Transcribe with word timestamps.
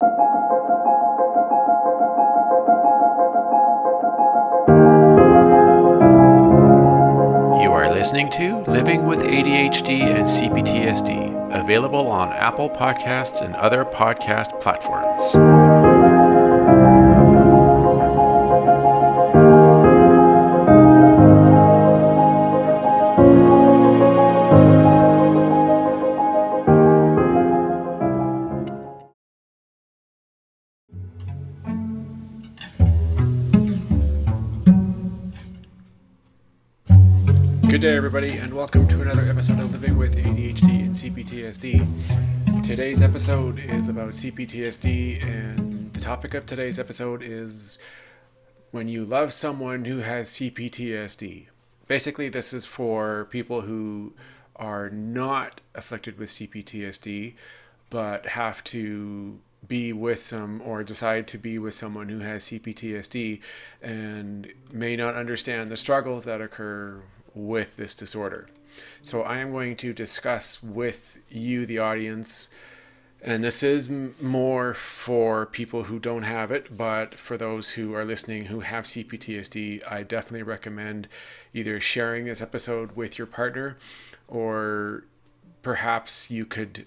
You 0.00 0.06
are 7.72 7.92
listening 7.92 8.30
to 8.32 8.58
Living 8.58 9.06
with 9.06 9.18
ADHD 9.18 10.02
and 10.02 10.24
CPTSD, 10.24 11.52
available 11.52 12.06
on 12.06 12.32
Apple 12.32 12.70
Podcasts 12.70 13.42
and 13.42 13.56
other 13.56 13.84
podcast 13.84 14.60
platforms. 14.60 15.87
Good 37.78 37.90
day, 37.90 37.96
everybody, 37.96 38.30
and 38.38 38.52
welcome 38.54 38.88
to 38.88 39.02
another 39.02 39.22
episode 39.22 39.60
of 39.60 39.70
Living 39.70 39.96
with 39.96 40.16
ADHD 40.16 40.84
and 40.84 40.92
CPTSD. 40.92 42.64
Today's 42.64 43.00
episode 43.00 43.60
is 43.60 43.88
about 43.88 44.14
CPTSD, 44.14 45.24
and 45.24 45.92
the 45.92 46.00
topic 46.00 46.34
of 46.34 46.44
today's 46.44 46.80
episode 46.80 47.22
is 47.22 47.78
when 48.72 48.88
you 48.88 49.04
love 49.04 49.32
someone 49.32 49.84
who 49.84 49.98
has 49.98 50.28
CPTSD. 50.30 51.46
Basically, 51.86 52.28
this 52.28 52.52
is 52.52 52.66
for 52.66 53.26
people 53.26 53.60
who 53.60 54.12
are 54.56 54.90
not 54.90 55.60
afflicted 55.76 56.18
with 56.18 56.30
CPTSD 56.30 57.34
but 57.90 58.26
have 58.26 58.64
to 58.64 59.38
be 59.68 59.92
with 59.92 60.20
some 60.20 60.60
or 60.64 60.82
decide 60.82 61.28
to 61.28 61.38
be 61.38 61.60
with 61.60 61.74
someone 61.74 62.08
who 62.08 62.18
has 62.18 62.46
CPTSD 62.46 63.40
and 63.80 64.52
may 64.72 64.96
not 64.96 65.14
understand 65.14 65.70
the 65.70 65.76
struggles 65.76 66.24
that 66.24 66.40
occur 66.40 67.02
with 67.46 67.76
this 67.76 67.94
disorder. 67.94 68.48
So 69.02 69.22
I 69.22 69.38
am 69.38 69.52
going 69.52 69.76
to 69.76 69.92
discuss 69.92 70.62
with 70.62 71.18
you, 71.28 71.66
the 71.66 71.78
audience, 71.78 72.48
and 73.20 73.42
this 73.42 73.62
is 73.62 73.90
more 73.90 74.74
for 74.74 75.44
people 75.46 75.84
who 75.84 75.98
don't 75.98 76.22
have 76.22 76.52
it, 76.52 76.76
but 76.76 77.14
for 77.14 77.36
those 77.36 77.70
who 77.70 77.94
are 77.94 78.04
listening 78.04 78.46
who 78.46 78.60
have 78.60 78.84
CPTSD, 78.84 79.82
I 79.90 80.04
definitely 80.04 80.44
recommend 80.44 81.08
either 81.52 81.80
sharing 81.80 82.26
this 82.26 82.40
episode 82.40 82.92
with 82.92 83.18
your 83.18 83.26
partner 83.26 83.76
or 84.28 85.04
perhaps 85.62 86.30
you 86.30 86.46
could 86.46 86.86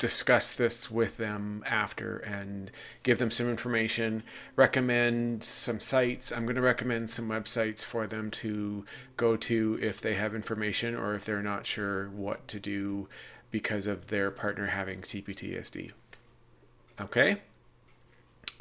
discuss 0.00 0.50
this 0.52 0.90
with 0.90 1.18
them 1.18 1.62
after 1.66 2.16
and 2.18 2.70
give 3.02 3.18
them 3.18 3.30
some 3.30 3.48
information, 3.48 4.22
recommend 4.56 5.44
some 5.44 5.78
sites. 5.78 6.32
I'm 6.32 6.44
going 6.44 6.56
to 6.56 6.62
recommend 6.62 7.10
some 7.10 7.28
websites 7.28 7.84
for 7.84 8.06
them 8.06 8.30
to 8.32 8.86
go 9.18 9.36
to 9.36 9.78
if 9.80 10.00
they 10.00 10.14
have 10.14 10.34
information 10.34 10.96
or 10.96 11.14
if 11.14 11.26
they're 11.26 11.42
not 11.42 11.66
sure 11.66 12.08
what 12.08 12.48
to 12.48 12.58
do 12.58 13.08
because 13.50 13.86
of 13.86 14.06
their 14.06 14.30
partner 14.30 14.68
having 14.68 15.02
CPTSD. 15.02 15.92
Okay? 16.98 17.42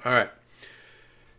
All 0.03 0.11
right. 0.11 0.29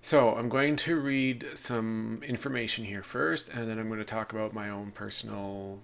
So 0.01 0.35
I'm 0.35 0.49
going 0.49 0.77
to 0.77 0.99
read 0.99 1.47
some 1.55 2.23
information 2.27 2.87
here 2.87 3.03
first, 3.03 3.51
and 3.51 3.69
then 3.69 3.79
I'm 3.79 3.89
going 3.89 3.99
to 3.99 4.05
talk 4.07 4.33
about 4.33 4.55
my 4.55 4.71
own 4.71 4.93
personal 4.93 5.81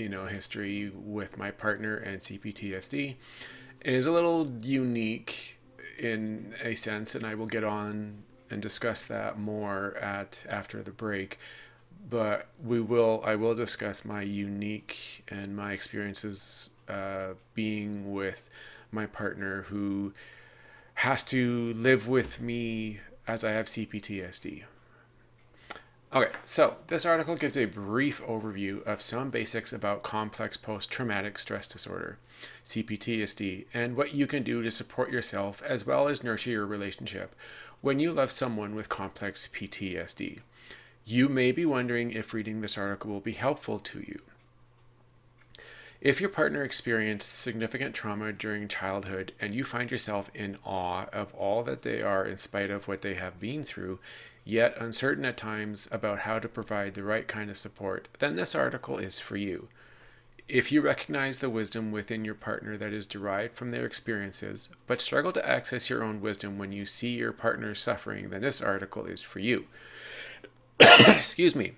you 0.00 0.08
know 0.08 0.26
history 0.26 0.90
with 0.94 1.38
my 1.38 1.50
partner 1.50 1.96
and 1.96 2.20
CPTSD. 2.20 3.16
It 3.82 3.94
is 3.94 4.06
a 4.06 4.12
little 4.12 4.50
unique 4.62 5.58
in 5.98 6.54
a 6.62 6.74
sense, 6.74 7.14
and 7.14 7.24
I 7.24 7.34
will 7.34 7.46
get 7.46 7.64
on 7.64 8.22
and 8.50 8.60
discuss 8.60 9.04
that 9.04 9.38
more 9.38 9.96
at 9.98 10.44
after 10.48 10.82
the 10.82 10.90
break. 10.90 11.38
But 12.08 12.48
we 12.64 12.80
will, 12.80 13.22
I 13.24 13.36
will 13.36 13.54
discuss 13.54 14.04
my 14.04 14.22
unique 14.22 15.22
and 15.28 15.54
my 15.54 15.72
experiences 15.72 16.70
uh, 16.88 17.34
being 17.54 18.12
with 18.12 18.48
my 18.90 19.06
partner 19.06 19.62
who 19.68 20.12
has 20.94 21.22
to 21.24 21.72
live 21.74 22.08
with 22.08 22.40
me 22.40 23.00
as 23.28 23.44
I 23.44 23.52
have 23.52 23.66
CPTSD. 23.66 24.64
Okay, 26.12 26.32
so 26.44 26.74
this 26.88 27.06
article 27.06 27.36
gives 27.36 27.56
a 27.56 27.66
brief 27.66 28.20
overview 28.24 28.84
of 28.84 29.00
some 29.00 29.30
basics 29.30 29.72
about 29.72 30.02
complex 30.02 30.56
post 30.56 30.90
traumatic 30.90 31.38
stress 31.38 31.68
disorder, 31.68 32.18
CPTSD, 32.64 33.66
and 33.72 33.94
what 33.94 34.12
you 34.12 34.26
can 34.26 34.42
do 34.42 34.60
to 34.60 34.72
support 34.72 35.12
yourself 35.12 35.62
as 35.62 35.86
well 35.86 36.08
as 36.08 36.24
nurture 36.24 36.50
your 36.50 36.66
relationship 36.66 37.36
when 37.80 38.00
you 38.00 38.10
love 38.12 38.32
someone 38.32 38.74
with 38.74 38.88
complex 38.88 39.48
PTSD. 39.52 40.40
You 41.04 41.28
may 41.28 41.52
be 41.52 41.64
wondering 41.64 42.10
if 42.10 42.34
reading 42.34 42.60
this 42.60 42.76
article 42.76 43.12
will 43.12 43.20
be 43.20 43.32
helpful 43.34 43.78
to 43.78 44.00
you. 44.00 44.20
If 46.00 46.20
your 46.20 46.30
partner 46.30 46.64
experienced 46.64 47.38
significant 47.38 47.94
trauma 47.94 48.32
during 48.32 48.68
childhood 48.68 49.32
and 49.40 49.54
you 49.54 49.64
find 49.64 49.90
yourself 49.90 50.30
in 50.34 50.56
awe 50.64 51.04
of 51.12 51.34
all 51.34 51.62
that 51.64 51.82
they 51.82 52.00
are 52.00 52.24
in 52.24 52.38
spite 52.38 52.70
of 52.70 52.88
what 52.88 53.02
they 53.02 53.14
have 53.14 53.38
been 53.38 53.62
through, 53.62 54.00
yet 54.50 54.76
uncertain 54.80 55.24
at 55.24 55.36
times 55.36 55.88
about 55.92 56.20
how 56.20 56.38
to 56.38 56.48
provide 56.48 56.94
the 56.94 57.04
right 57.04 57.28
kind 57.28 57.50
of 57.50 57.56
support, 57.56 58.08
then 58.18 58.34
this 58.34 58.54
article 58.54 58.98
is 58.98 59.20
for 59.20 59.36
you. 59.36 59.68
If 60.48 60.72
you 60.72 60.80
recognize 60.80 61.38
the 61.38 61.48
wisdom 61.48 61.92
within 61.92 62.24
your 62.24 62.34
partner 62.34 62.76
that 62.76 62.92
is 62.92 63.06
derived 63.06 63.54
from 63.54 63.70
their 63.70 63.86
experiences, 63.86 64.68
but 64.88 65.00
struggle 65.00 65.32
to 65.32 65.48
access 65.48 65.88
your 65.88 66.02
own 66.02 66.20
wisdom 66.20 66.58
when 66.58 66.72
you 66.72 66.84
see 66.84 67.10
your 67.10 67.32
partner 67.32 67.74
suffering, 67.74 68.30
then 68.30 68.40
this 68.40 68.60
article 68.60 69.06
is 69.06 69.22
for 69.22 69.38
you. 69.38 69.66
Excuse 70.80 71.54
me. 71.54 71.72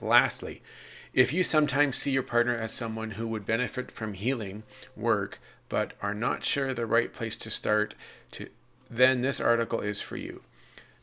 Lastly, 0.00 0.62
if 1.12 1.32
you 1.34 1.44
sometimes 1.44 1.98
see 1.98 2.10
your 2.10 2.22
partner 2.22 2.54
as 2.56 2.72
someone 2.72 3.12
who 3.12 3.28
would 3.28 3.44
benefit 3.44 3.90
from 3.90 4.14
healing 4.14 4.62
work, 4.96 5.38
but 5.68 5.92
are 6.00 6.14
not 6.14 6.42
sure 6.42 6.72
the 6.72 6.86
right 6.86 7.12
place 7.12 7.36
to 7.36 7.50
start, 7.50 7.94
to, 8.30 8.48
then 8.90 9.20
this 9.20 9.40
article 9.40 9.80
is 9.80 10.00
for 10.00 10.16
you. 10.16 10.42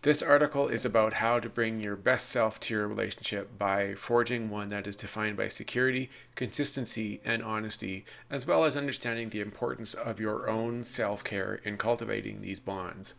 This 0.01 0.21
article 0.21 0.69
is 0.69 0.85
about 0.85 1.13
how 1.13 1.41
to 1.41 1.49
bring 1.49 1.81
your 1.81 1.97
best 1.97 2.29
self 2.29 2.57
to 2.61 2.73
your 2.73 2.87
relationship 2.87 3.59
by 3.59 3.95
forging 3.95 4.49
one 4.49 4.69
that 4.69 4.87
is 4.87 4.95
defined 4.95 5.35
by 5.35 5.49
security, 5.49 6.09
consistency, 6.35 7.19
and 7.25 7.43
honesty, 7.43 8.05
as 8.29 8.47
well 8.47 8.63
as 8.63 8.77
understanding 8.77 9.29
the 9.29 9.41
importance 9.41 9.93
of 9.93 10.17
your 10.17 10.49
own 10.49 10.83
self 10.83 11.21
care 11.25 11.59
in 11.65 11.75
cultivating 11.75 12.39
these 12.39 12.61
bonds. 12.61 13.13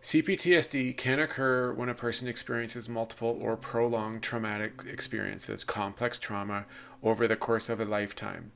CPTSD 0.00 0.96
can 0.96 1.18
occur 1.18 1.70
when 1.70 1.90
a 1.90 1.94
person 1.94 2.26
experiences 2.26 2.88
multiple 2.88 3.38
or 3.42 3.58
prolonged 3.58 4.22
traumatic 4.22 4.84
experiences, 4.90 5.64
complex 5.64 6.18
trauma, 6.18 6.64
over 7.02 7.28
the 7.28 7.36
course 7.36 7.68
of 7.68 7.78
a 7.78 7.84
lifetime. 7.84 8.52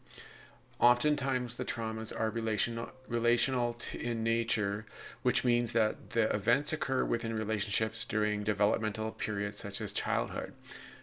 Oftentimes, 0.83 1.55
the 1.55 1.65
traumas 1.65 2.13
are 2.19 2.29
relational, 2.29 2.91
relational 3.07 3.77
in 3.95 4.25
nature, 4.25 4.85
which 5.23 5.45
means 5.45 5.71
that 5.71 6.11
the 6.11 6.29
events 6.35 6.73
occur 6.73 7.05
within 7.05 7.35
relationships 7.35 8.05
during 8.05 8.43
developmental 8.43 9.13
periods 9.13 9.57
such 9.57 9.81
as 9.81 9.93
childhood. 9.93 10.55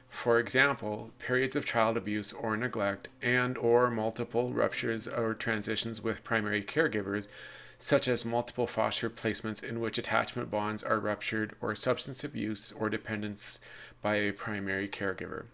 For 0.10 0.38
example, 0.38 1.12
periods 1.18 1.56
of 1.56 1.66
child 1.66 1.96
abuse 1.96 2.34
or 2.34 2.58
neglect 2.58 3.08
and 3.22 3.58
or 3.58 3.90
multiple 3.90 4.52
ruptures 4.52 5.08
or 5.08 5.34
transitions 5.34 6.04
with 6.04 6.26
primary 6.26 6.62
caregivers 6.62 7.30
such 7.78 8.10
as 8.10 8.26
multiple 8.26 8.68
foster 8.68 9.10
placements 9.10 9.64
in 9.64 9.80
which 9.80 9.98
attachment 9.98 10.52
bonds 10.52 10.84
are 10.84 11.00
ruptured, 11.00 11.56
or 11.62 11.74
substance 11.74 12.26
abuse 12.26 12.74
or 12.74 12.90
dependence 12.90 13.60
by 14.02 14.16
a 14.16 14.34
primary 14.34 14.90
caregiver. 14.90 15.46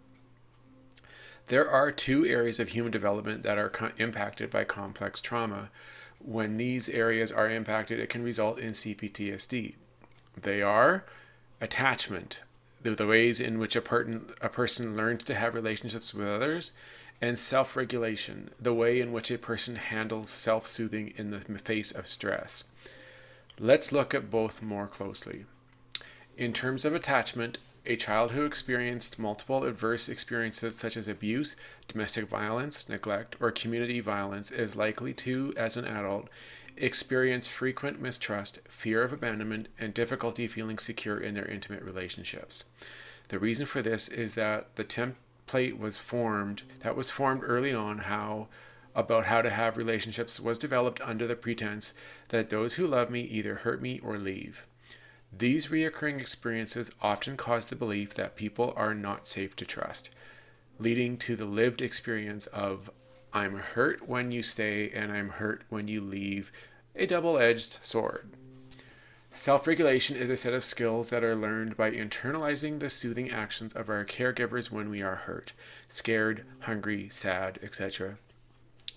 There 1.47 1.69
are 1.69 1.91
two 1.91 2.25
areas 2.25 2.59
of 2.59 2.69
human 2.69 2.91
development 2.91 3.43
that 3.43 3.57
are 3.57 3.71
impacted 3.97 4.49
by 4.49 4.63
complex 4.63 5.21
trauma. 5.21 5.69
When 6.19 6.57
these 6.57 6.89
areas 6.89 7.31
are 7.31 7.49
impacted, 7.49 7.99
it 7.99 8.09
can 8.09 8.23
result 8.23 8.57
in 8.57 8.71
CPTSD. 8.71 9.75
They 10.41 10.61
are 10.61 11.05
attachment, 11.61 12.41
the, 12.81 12.91
the 12.91 13.05
ways 13.05 13.39
in 13.39 13.59
which 13.59 13.75
a, 13.75 13.81
per- 13.81 14.21
a 14.41 14.49
person 14.49 14.97
learns 14.97 15.23
to 15.25 15.35
have 15.35 15.53
relationships 15.53 16.13
with 16.13 16.27
others, 16.27 16.71
and 17.21 17.37
self 17.37 17.75
regulation, 17.75 18.49
the 18.59 18.73
way 18.73 18.99
in 18.99 19.11
which 19.11 19.31
a 19.31 19.37
person 19.37 19.75
handles 19.75 20.29
self 20.29 20.65
soothing 20.65 21.13
in 21.15 21.29
the 21.29 21.39
face 21.59 21.91
of 21.91 22.07
stress. 22.07 22.63
Let's 23.59 23.91
look 23.91 24.13
at 24.13 24.31
both 24.31 24.61
more 24.61 24.87
closely. 24.87 25.45
In 26.37 26.51
terms 26.51 26.83
of 26.83 26.93
attachment, 26.93 27.59
a 27.87 27.95
child 27.95 28.31
who 28.31 28.45
experienced 28.45 29.19
multiple 29.19 29.63
adverse 29.63 30.09
experiences 30.09 30.75
such 30.75 30.97
as 30.97 31.07
abuse, 31.07 31.55
domestic 31.87 32.27
violence, 32.27 32.89
neglect, 32.89 33.35
or 33.39 33.51
community 33.51 33.99
violence 33.99 34.51
is 34.51 34.75
likely 34.75 35.13
to, 35.13 35.53
as 35.55 35.77
an 35.77 35.85
adult, 35.85 36.29
experience 36.77 37.47
frequent 37.47 38.01
mistrust, 38.01 38.59
fear 38.67 39.01
of 39.01 39.13
abandonment, 39.13 39.67
and 39.79 39.93
difficulty 39.93 40.47
feeling 40.47 40.77
secure 40.77 41.17
in 41.17 41.33
their 41.33 41.45
intimate 41.45 41.83
relationships. 41.83 42.65
The 43.29 43.39
reason 43.39 43.65
for 43.65 43.81
this 43.81 44.07
is 44.07 44.35
that 44.35 44.75
the 44.75 44.83
template 44.83 45.77
was 45.77 45.97
formed, 45.97 46.63
that 46.79 46.95
was 46.95 47.09
formed 47.09 47.41
early 47.43 47.73
on, 47.73 47.99
how 47.99 48.47
about 48.93 49.25
how 49.25 49.41
to 49.41 49.49
have 49.49 49.77
relationships 49.77 50.39
was 50.39 50.57
developed 50.57 51.01
under 51.01 51.27
the 51.27 51.35
pretense 51.35 51.93
that 52.29 52.49
those 52.49 52.75
who 52.75 52.87
love 52.87 53.09
me 53.09 53.21
either 53.21 53.55
hurt 53.55 53.81
me 53.81 53.99
or 54.03 54.17
leave. 54.17 54.65
These 55.37 55.67
reoccurring 55.67 56.19
experiences 56.19 56.91
often 57.01 57.35
cause 57.35 57.65
the 57.65 57.75
belief 57.75 58.13
that 58.13 58.37
people 58.37 58.73
are 58.77 58.93
not 58.93 59.27
safe 59.27 59.53
to 59.57 59.65
trust, 59.65 60.09
leading 60.79 61.17
to 61.17 61.35
the 61.35 61.43
lived 61.43 61.81
experience 61.81 62.47
of 62.47 62.89
I'm 63.33 63.57
hurt 63.57 64.07
when 64.07 64.31
you 64.31 64.41
stay 64.41 64.89
and 64.91 65.11
I'm 65.11 65.29
hurt 65.29 65.63
when 65.67 65.89
you 65.89 65.99
leave, 65.99 66.53
a 66.95 67.05
double 67.05 67.37
edged 67.37 67.83
sword. 67.85 68.29
Self 69.29 69.67
regulation 69.67 70.15
is 70.15 70.29
a 70.29 70.37
set 70.37 70.53
of 70.53 70.63
skills 70.63 71.09
that 71.09 71.23
are 71.23 71.35
learned 71.35 71.75
by 71.75 71.91
internalizing 71.91 72.79
the 72.79 72.89
soothing 72.89 73.29
actions 73.29 73.73
of 73.73 73.89
our 73.89 74.05
caregivers 74.05 74.71
when 74.71 74.89
we 74.89 75.01
are 75.01 75.15
hurt, 75.15 75.51
scared, 75.89 76.45
hungry, 76.61 77.09
sad, 77.09 77.59
etc. 77.61 78.19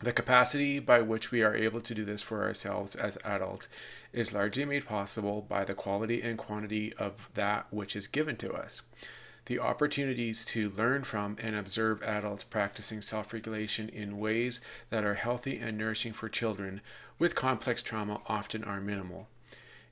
The 0.01 0.13
capacity 0.13 0.79
by 0.79 1.01
which 1.01 1.33
we 1.33 1.43
are 1.43 1.57
able 1.57 1.81
to 1.81 1.95
do 1.95 2.05
this 2.05 2.23
for 2.23 2.45
ourselves 2.45 2.95
as 2.95 3.19
adults 3.25 3.69
is 4.13 4.33
largely 4.33 4.65
made 4.65 4.87
possible 4.87 5.43
by 5.43 5.65
the 5.65 5.75
quality 5.75 6.23
and 6.23 6.39
quantity 6.39 6.93
of 6.95 7.29
that 7.35 7.67
which 7.71 7.97
is 7.97 8.07
given 8.07 8.37
to 8.37 8.53
us. 8.53 8.83
The 9.47 9.59
opportunities 9.59 10.45
to 10.47 10.71
learn 10.71 11.03
from 11.03 11.37
and 11.41 11.57
observe 11.57 12.03
adults 12.03 12.45
practicing 12.45 13.01
self 13.03 13.33
regulation 13.33 13.89
in 13.89 14.19
ways 14.19 14.61
that 14.91 15.05
are 15.05 15.15
healthy 15.15 15.59
and 15.59 15.77
nourishing 15.77 16.13
for 16.13 16.29
children 16.29 16.81
with 17.19 17.35
complex 17.35 17.83
trauma 17.83 18.21
often 18.29 18.63
are 18.63 18.81
minimal. 18.81 19.27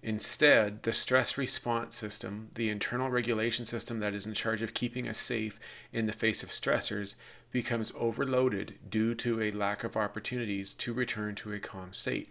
Instead, 0.02 0.84
the 0.84 0.92
stress 0.92 1.36
response 1.36 1.96
system, 1.96 2.50
the 2.54 2.68
internal 2.68 3.10
regulation 3.10 3.66
system 3.66 3.98
that 3.98 4.14
is 4.14 4.24
in 4.24 4.34
charge 4.34 4.62
of 4.62 4.74
keeping 4.74 5.08
us 5.08 5.18
safe 5.18 5.58
in 5.92 6.06
the 6.06 6.12
face 6.12 6.44
of 6.44 6.50
stressors, 6.50 7.16
becomes 7.56 7.90
overloaded 7.98 8.74
due 8.90 9.14
to 9.14 9.40
a 9.40 9.50
lack 9.50 9.82
of 9.82 9.96
opportunities 9.96 10.74
to 10.74 10.92
return 10.92 11.34
to 11.34 11.54
a 11.54 11.58
calm 11.58 11.90
state. 11.90 12.28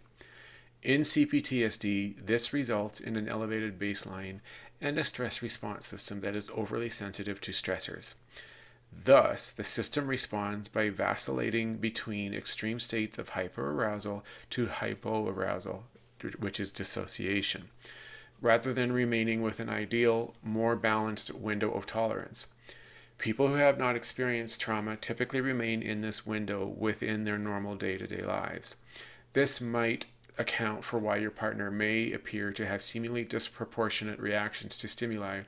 In 0.83 1.01
CPTSD, 1.01 2.24
this 2.24 2.54
results 2.54 3.00
in 3.00 3.16
an 3.16 3.27
elevated 3.27 3.80
baseline 3.80 4.42
and 4.80 5.00
a 5.00 5.04
stress 5.04 5.42
response 5.42 5.88
system 5.88 6.22
that 6.22 6.36
is 6.36 6.51
overly 6.54 6.92
sensitive 6.92 7.42
to 7.42 7.51
stressors. 7.51 8.13
Thus, 8.94 9.51
the 9.51 9.63
system 9.63 10.06
responds 10.06 10.68
by 10.68 10.92
vacillating 10.92 11.78
between 11.78 12.36
extreme 12.36 12.80
states 12.80 13.18
of 13.18 13.31
hyperarousal 13.31 14.21
to 14.51 14.68
hypoarousal 14.68 15.86
which 16.38 16.60
is 16.60 16.71
dissociation, 16.71 17.69
rather 18.42 18.71
than 18.74 18.92
remaining 18.92 19.42
with 19.42 19.60
an 19.60 19.69
ideal, 19.69 20.36
more 20.44 20.75
balanced 20.75 21.33
window 21.33 21.71
of 21.71 21.88
tolerance. 21.88 22.45
People 23.17 23.47
who 23.47 23.56
have 23.56 23.77
not 23.77 23.95
experienced 23.95 24.59
trauma 24.59 24.97
typically 24.97 25.41
remain 25.41 25.81
in 25.81 26.01
this 26.01 26.25
window 26.25 26.65
within 26.65 27.23
their 27.23 27.38
normal 27.38 27.73
day 27.75 27.97
to 27.97 28.07
day 28.07 28.21
lives. 28.21 28.75
This 29.33 29.59
might 29.62 30.06
account 30.38 30.83
for 30.83 31.00
why 31.00 31.17
your 31.17 31.31
partner 31.31 31.71
may 31.71 32.12
appear 32.12 32.51
to 32.51 32.65
have 32.65 32.83
seemingly 32.83 33.23
disproportionate 33.23 34.19
reactions 34.19 34.77
to 34.77 34.88
stimuli 34.88 35.41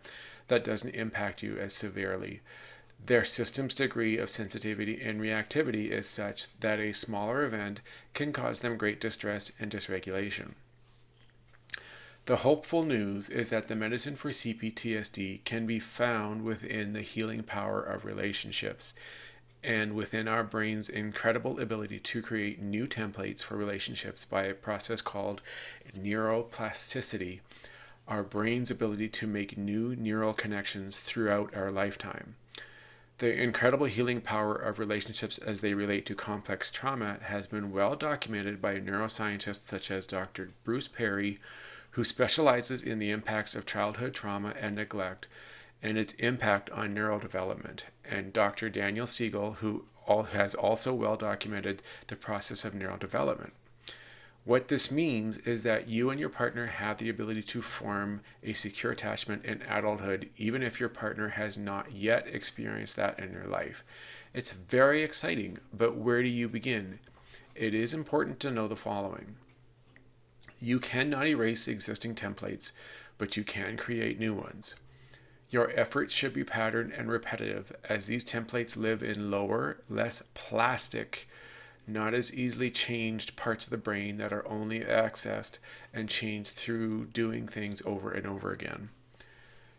that 0.48 0.64
doesn't 0.64 0.96
impact 0.96 1.44
you 1.44 1.58
as 1.58 1.74
severely. 1.74 2.42
Their 3.06 3.26
system's 3.26 3.74
degree 3.74 4.18
of 4.18 4.30
sensitivity 4.30 5.02
and 5.02 5.22
reactivity 5.22 5.90
is 5.90 6.08
such 6.08 6.58
that 6.60 6.80
a 6.80 6.94
smaller 6.94 7.44
event 7.44 7.82
can 8.14 8.34
cause 8.34 8.60
them 8.60 8.78
great 8.78 9.00
distress 9.00 9.52
and 9.60 9.70
dysregulation. 9.70 10.54
The 12.28 12.44
hopeful 12.44 12.84
news 12.84 13.30
is 13.30 13.52
that 13.52 13.70
the 13.70 13.76
medicine 13.78 14.18
for 14.18 14.32
CPTSD 14.32 15.46
can 15.46 15.66
be 15.66 15.80
found 15.80 16.44
within 16.44 16.92
the 16.92 17.02
healing 17.02 17.42
power 17.42 17.82
of 17.82 18.04
relationships 18.04 18.94
and 19.64 19.94
within 19.94 20.28
our 20.28 20.44
brain's 20.44 20.90
incredible 20.90 21.58
ability 21.58 22.00
to 22.00 22.22
create 22.22 22.62
new 22.62 22.86
templates 22.86 23.42
for 23.42 23.56
relationships 23.56 24.26
by 24.26 24.44
a 24.44 24.54
process 24.54 25.00
called 25.00 25.42
neuroplasticity, 25.98 27.40
our 28.10 28.24
brain's 28.24 28.70
ability 28.70 29.08
to 29.08 29.26
make 29.26 29.58
new 29.58 29.96
neural 29.96 30.34
connections 30.34 31.00
throughout 31.00 31.56
our 31.56 31.72
lifetime. 31.72 32.36
The 33.20 33.42
incredible 33.42 33.86
healing 33.86 34.20
power 34.20 34.54
of 34.54 34.80
relationships 34.80 35.38
as 35.38 35.62
they 35.62 35.74
relate 35.74 36.06
to 36.08 36.14
complex 36.14 36.72
trauma 36.72 37.20
has 37.22 37.48
been 37.48 37.72
well 37.72 37.96
documented 37.96 38.62
by 38.62 38.82
neuroscientists 38.82 39.66
such 39.66 39.90
as 39.90 40.06
Dr. 40.06 40.50
Bruce 40.66 40.90
Perry, 40.90 41.40
who 41.98 42.04
specializes 42.04 42.84
in 42.84 43.00
the 43.00 43.10
impacts 43.10 43.56
of 43.56 43.66
childhood 43.66 44.14
trauma 44.14 44.54
and 44.62 44.76
neglect 44.76 45.26
and 45.82 45.98
its 45.98 46.14
impact 46.14 46.70
on 46.70 46.94
neurodevelopment, 46.94 47.86
and 48.08 48.32
Dr. 48.32 48.70
Daniel 48.70 49.08
Siegel, 49.08 49.54
who 49.54 49.84
has 50.32 50.54
also 50.54 50.94
well 50.94 51.16
documented 51.16 51.82
the 52.06 52.16
process 52.16 52.64
of 52.64 52.76
neurodevelopment. 52.76 53.50
What 54.46 54.68
this 54.68 54.92
means 54.92 55.40
is 55.40 55.64
that 55.64 55.90
you 55.90 56.12
and 56.12 56.20
your 56.20 56.30
partner 56.30 56.68
have 56.68 57.00
the 57.00 57.10
ability 57.10 57.42
to 57.42 57.64
form 57.64 58.22
a 58.44 58.54
secure 58.54 58.92
attachment 58.92 59.44
in 59.44 59.64
adulthood, 59.64 60.30
even 60.38 60.62
if 60.62 60.80
your 60.80 60.90
partner 60.90 61.30
has 61.30 61.58
not 61.58 61.94
yet 61.94 62.28
experienced 62.28 62.96
that 62.98 63.18
in 63.18 63.34
their 63.34 63.48
life. 63.48 63.84
It's 64.36 64.52
very 64.52 65.02
exciting, 65.02 65.58
but 65.76 65.96
where 65.96 66.22
do 66.22 66.30
you 66.30 66.48
begin? 66.48 67.00
It 67.56 67.74
is 67.74 67.92
important 67.92 68.40
to 68.42 68.52
know 68.52 68.68
the 68.68 68.76
following 68.76 69.38
You 70.60 70.80
cannot 70.80 71.28
erase 71.28 71.68
existing 71.68 72.16
templates, 72.16 72.72
but 73.18 73.38
you 73.38 73.44
can 73.44 73.78
create 73.78 74.20
new 74.20 74.34
ones. 74.34 74.76
Your 75.50 75.72
efforts 75.80 76.14
should 76.14 76.34
be 76.34 76.44
patterned 76.44 76.94
and 76.94 77.10
repetitive, 77.10 77.72
as 77.88 78.08
these 78.08 78.26
templates 78.26 78.76
live 78.76 79.02
in 79.02 79.32
lower, 79.32 79.78
less 79.88 80.24
plastic, 80.34 81.30
not 81.86 82.14
as 82.14 82.34
easily 82.34 82.70
changed 82.70 83.38
parts 83.38 83.66
of 83.66 83.70
the 83.70 83.78
brain 83.78 84.18
that 84.18 84.34
are 84.34 84.48
only 84.48 84.82
accessed 84.82 85.60
and 85.94 86.10
changed 86.10 86.52
through 86.52 87.06
doing 87.06 87.48
things 87.48 87.82
over 87.86 88.12
and 88.12 88.28
over 88.28 88.52
again. 88.52 88.90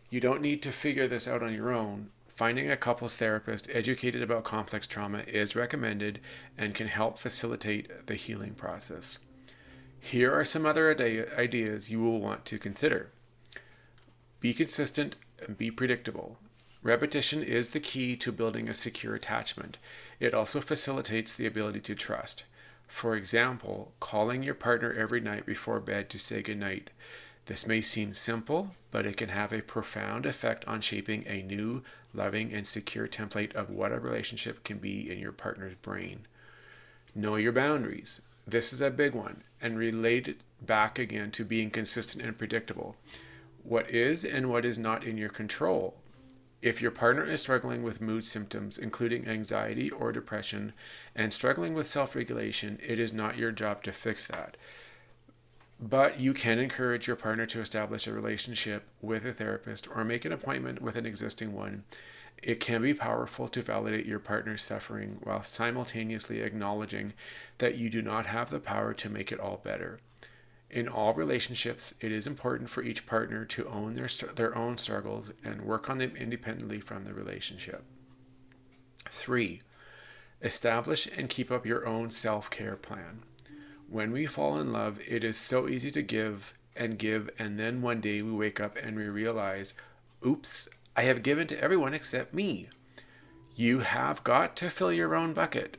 You 0.09 0.19
don't 0.19 0.41
need 0.41 0.63
to 0.63 0.71
figure 0.71 1.07
this 1.07 1.27
out 1.27 1.43
on 1.43 1.53
your 1.53 1.71
own. 1.71 2.09
Finding 2.29 2.71
a 2.71 2.77
couples 2.77 3.17
therapist 3.17 3.69
educated 3.71 4.23
about 4.23 4.45
complex 4.45 4.87
trauma 4.87 5.19
is 5.27 5.55
recommended 5.55 6.19
and 6.57 6.73
can 6.73 6.87
help 6.87 7.19
facilitate 7.19 8.07
the 8.07 8.15
healing 8.15 8.53
process. 8.53 9.19
Here 9.99 10.33
are 10.33 10.45
some 10.45 10.65
other 10.65 10.89
ideas 11.37 11.91
you 11.91 11.99
will 11.99 12.19
want 12.19 12.45
to 12.45 12.57
consider. 12.57 13.11
Be 14.39 14.53
consistent 14.53 15.15
and 15.45 15.57
be 15.57 15.69
predictable. 15.69 16.37
Repetition 16.81 17.43
is 17.43 17.69
the 17.69 17.79
key 17.79 18.15
to 18.15 18.31
building 18.31 18.69
a 18.69 18.73
secure 18.73 19.13
attachment. 19.13 19.77
It 20.19 20.33
also 20.33 20.61
facilitates 20.61 21.33
the 21.33 21.45
ability 21.45 21.81
to 21.81 21.95
trust. 21.95 22.45
For 22.87 23.15
example, 23.15 23.91
calling 23.99 24.41
your 24.41 24.55
partner 24.55 24.93
every 24.93 25.19
night 25.19 25.45
before 25.45 25.79
bed 25.81 26.09
to 26.09 26.17
say 26.17 26.41
goodnight. 26.41 26.89
This 27.45 27.67
may 27.67 27.81
seem 27.81 28.13
simple, 28.13 28.75
but 28.91 29.05
it 29.05 29.17
can 29.17 29.29
have 29.29 29.51
a 29.51 29.61
profound 29.61 30.25
effect 30.25 30.65
on 30.65 30.81
shaping 30.81 31.25
a 31.27 31.41
new, 31.41 31.83
loving, 32.13 32.53
and 32.53 32.65
secure 32.65 33.07
template 33.07 33.53
of 33.53 33.69
what 33.69 33.91
a 33.91 33.99
relationship 33.99 34.63
can 34.63 34.77
be 34.77 35.11
in 35.11 35.19
your 35.19 35.31
partner's 35.33 35.75
brain. 35.75 36.27
Know 37.13 37.35
your 37.35 37.51
boundaries. 37.51 38.21
This 38.49 38.73
is 38.73 38.81
a 38.81 38.89
big 38.89 39.13
one, 39.13 39.43
and 39.61 39.77
relate 39.77 40.27
it 40.27 40.41
back 40.61 40.97
again 40.97 41.31
to 41.31 41.45
being 41.45 41.69
consistent 41.69 42.23
and 42.23 42.37
predictable. 42.37 42.95
What 43.63 43.89
is 43.91 44.25
and 44.25 44.49
what 44.49 44.65
is 44.65 44.77
not 44.77 45.03
in 45.03 45.17
your 45.17 45.29
control 45.29 45.95
if 46.61 46.81
your 46.81 46.91
partner 46.91 47.23
is 47.23 47.39
struggling 47.39 47.83
with 47.83 48.01
mood 48.01 48.25
symptoms, 48.25 48.77
including 48.77 49.27
anxiety 49.27 49.89
or 49.89 50.11
depression, 50.11 50.73
and 51.15 51.33
struggling 51.33 51.73
with 51.73 51.87
self 51.87 52.15
regulation, 52.15 52.79
it 52.85 52.99
is 52.99 53.13
not 53.13 53.37
your 53.37 53.51
job 53.51 53.81
to 53.83 53.91
fix 53.93 54.27
that. 54.27 54.57
But 55.79 56.19
you 56.19 56.33
can 56.33 56.59
encourage 56.59 57.07
your 57.07 57.15
partner 57.15 57.45
to 57.45 57.61
establish 57.61 58.07
a 58.07 58.13
relationship 58.13 58.83
with 59.01 59.25
a 59.25 59.31
therapist 59.31 59.87
or 59.87 60.03
make 60.03 60.25
an 60.25 60.33
appointment 60.33 60.81
with 60.81 60.97
an 60.97 61.05
existing 61.05 61.53
one. 61.53 61.85
It 62.41 62.59
can 62.59 62.81
be 62.81 62.93
powerful 62.93 63.47
to 63.49 63.61
validate 63.61 64.05
your 64.05 64.19
partner's 64.19 64.63
suffering 64.63 65.19
while 65.23 65.43
simultaneously 65.43 66.41
acknowledging 66.41 67.13
that 67.57 67.77
you 67.77 67.89
do 67.89 68.01
not 68.01 68.27
have 68.27 68.49
the 68.49 68.59
power 68.59 68.93
to 68.93 69.09
make 69.09 69.31
it 69.31 69.39
all 69.39 69.59
better. 69.63 69.99
In 70.69 70.87
all 70.87 71.13
relationships, 71.13 71.95
it 71.99 72.11
is 72.11 72.27
important 72.27 72.69
for 72.69 72.83
each 72.83 73.05
partner 73.05 73.43
to 73.45 73.67
own 73.67 73.93
their, 73.93 74.07
their 74.35 74.55
own 74.55 74.77
struggles 74.77 75.31
and 75.43 75.63
work 75.63 75.89
on 75.89 75.97
them 75.97 76.15
independently 76.15 76.79
from 76.79 77.05
the 77.05 77.13
relationship. 77.13 77.83
Three, 79.09 79.61
establish 80.41 81.07
and 81.07 81.29
keep 81.29 81.51
up 81.51 81.65
your 81.65 81.87
own 81.87 82.11
self 82.11 82.49
care 82.49 82.75
plan. 82.75 83.23
When 83.89 84.11
we 84.11 84.27
fall 84.27 84.59
in 84.59 84.71
love, 84.71 84.99
it 85.07 85.23
is 85.23 85.37
so 85.37 85.67
easy 85.67 85.89
to 85.91 86.03
give 86.03 86.53
and 86.75 86.99
give, 86.99 87.29
and 87.39 87.59
then 87.59 87.81
one 87.81 87.99
day 87.99 88.21
we 88.21 88.31
wake 88.31 88.59
up 88.59 88.77
and 88.77 88.95
we 88.95 89.07
realize, 89.07 89.73
oops, 90.25 90.69
I 90.99 91.03
have 91.03 91.23
given 91.23 91.47
to 91.47 91.63
everyone 91.63 91.93
except 91.93 92.33
me. 92.33 92.67
You 93.55 93.79
have 93.79 94.21
got 94.25 94.57
to 94.57 94.69
fill 94.69 94.91
your 94.91 95.15
own 95.15 95.31
bucket. 95.31 95.77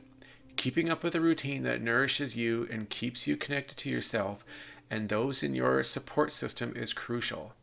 Keeping 0.55 0.89
up 0.89 1.03
with 1.03 1.13
a 1.13 1.21
routine 1.21 1.61
that 1.61 1.79
nourishes 1.79 2.35
you 2.35 2.67
and 2.71 2.89
keeps 2.89 3.27
you 3.27 3.37
connected 3.37 3.77
to 3.77 3.89
yourself 3.91 4.43
and 4.89 5.09
those 5.09 5.43
in 5.43 5.53
your 5.53 5.83
support 5.83 6.31
system 6.31 6.73
is 6.75 6.91
crucial. 6.91 7.53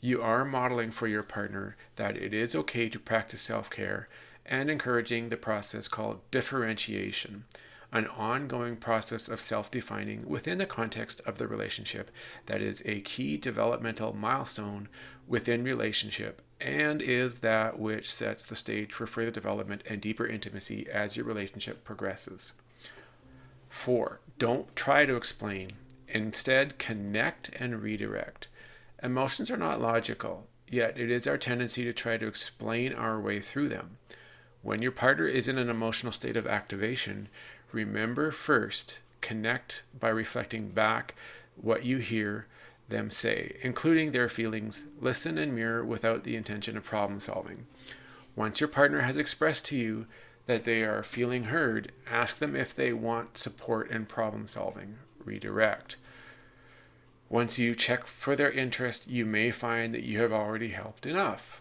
You 0.00 0.22
are 0.22 0.42
modeling 0.46 0.90
for 0.90 1.06
your 1.06 1.22
partner 1.22 1.76
that 1.96 2.16
it 2.16 2.32
is 2.32 2.54
okay 2.54 2.88
to 2.88 2.98
practice 2.98 3.42
self 3.42 3.68
care 3.68 4.08
and 4.46 4.70
encouraging 4.70 5.28
the 5.28 5.36
process 5.36 5.88
called 5.88 6.22
differentiation. 6.30 7.44
An 7.92 8.06
ongoing 8.08 8.76
process 8.76 9.28
of 9.28 9.40
self 9.40 9.70
defining 9.70 10.28
within 10.28 10.58
the 10.58 10.66
context 10.66 11.20
of 11.24 11.38
the 11.38 11.46
relationship 11.46 12.10
that 12.46 12.60
is 12.60 12.82
a 12.84 13.00
key 13.00 13.36
developmental 13.36 14.12
milestone 14.12 14.88
within 15.26 15.62
relationship 15.64 16.42
and 16.60 17.02
is 17.02 17.40
that 17.40 17.78
which 17.78 18.12
sets 18.12 18.44
the 18.44 18.54
stage 18.54 18.92
for 18.92 19.06
further 19.06 19.30
development 19.30 19.82
and 19.88 20.00
deeper 20.00 20.26
intimacy 20.26 20.86
as 20.90 21.16
your 21.16 21.26
relationship 21.26 21.84
progresses. 21.84 22.52
Four, 23.68 24.20
don't 24.38 24.74
try 24.74 25.04
to 25.04 25.16
explain. 25.16 25.72
Instead, 26.08 26.78
connect 26.78 27.50
and 27.58 27.82
redirect. 27.82 28.48
Emotions 29.02 29.50
are 29.50 29.56
not 29.56 29.80
logical, 29.80 30.46
yet 30.68 30.98
it 30.98 31.10
is 31.10 31.26
our 31.26 31.36
tendency 31.36 31.84
to 31.84 31.92
try 31.92 32.16
to 32.16 32.26
explain 32.26 32.92
our 32.92 33.20
way 33.20 33.40
through 33.40 33.68
them. 33.68 33.98
When 34.62 34.82
your 34.82 34.92
partner 34.92 35.26
is 35.26 35.46
in 35.46 35.58
an 35.58 35.68
emotional 35.68 36.12
state 36.12 36.36
of 36.36 36.46
activation, 36.46 37.28
remember 37.72 38.30
first, 38.30 39.00
connect 39.20 39.82
by 39.98 40.08
reflecting 40.08 40.68
back 40.68 41.14
what 41.56 41.84
you 41.84 41.98
hear 41.98 42.46
them 42.88 43.10
say, 43.10 43.56
including 43.62 44.12
their 44.12 44.28
feelings. 44.28 44.86
Listen 45.00 45.38
and 45.38 45.54
mirror 45.54 45.84
without 45.84 46.24
the 46.24 46.36
intention 46.36 46.76
of 46.76 46.84
problem 46.84 47.18
solving. 47.20 47.66
Once 48.36 48.60
your 48.60 48.68
partner 48.68 49.00
has 49.00 49.16
expressed 49.16 49.64
to 49.66 49.76
you 49.76 50.06
that 50.46 50.64
they 50.64 50.82
are 50.82 51.02
feeling 51.02 51.44
heard, 51.44 51.90
ask 52.08 52.38
them 52.38 52.54
if 52.54 52.74
they 52.74 52.92
want 52.92 53.36
support 53.36 53.90
in 53.90 54.06
problem 54.06 54.46
solving. 54.46 54.98
Redirect. 55.24 55.96
Once 57.28 57.58
you 57.58 57.74
check 57.74 58.06
for 58.06 58.36
their 58.36 58.52
interest, 58.52 59.08
you 59.08 59.26
may 59.26 59.50
find 59.50 59.92
that 59.92 60.04
you 60.04 60.20
have 60.20 60.32
already 60.32 60.68
helped 60.68 61.06
enough. 61.06 61.60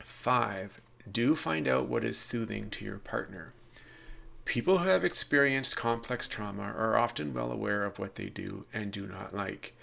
5. 0.00 0.80
Do 1.10 1.34
find 1.34 1.66
out 1.66 1.88
what 1.88 2.04
is 2.04 2.18
soothing 2.18 2.68
to 2.70 2.84
your 2.84 2.98
partner. 2.98 3.54
People 4.46 4.78
who 4.78 4.88
have 4.88 5.04
experienced 5.04 5.76
complex 5.76 6.28
trauma 6.28 6.62
are 6.62 6.96
often 6.96 7.34
well 7.34 7.50
aware 7.50 7.84
of 7.84 7.98
what 7.98 8.14
they 8.14 8.26
do 8.26 8.64
and 8.72 8.92
do 8.92 9.06
not 9.06 9.34
like. 9.34 9.74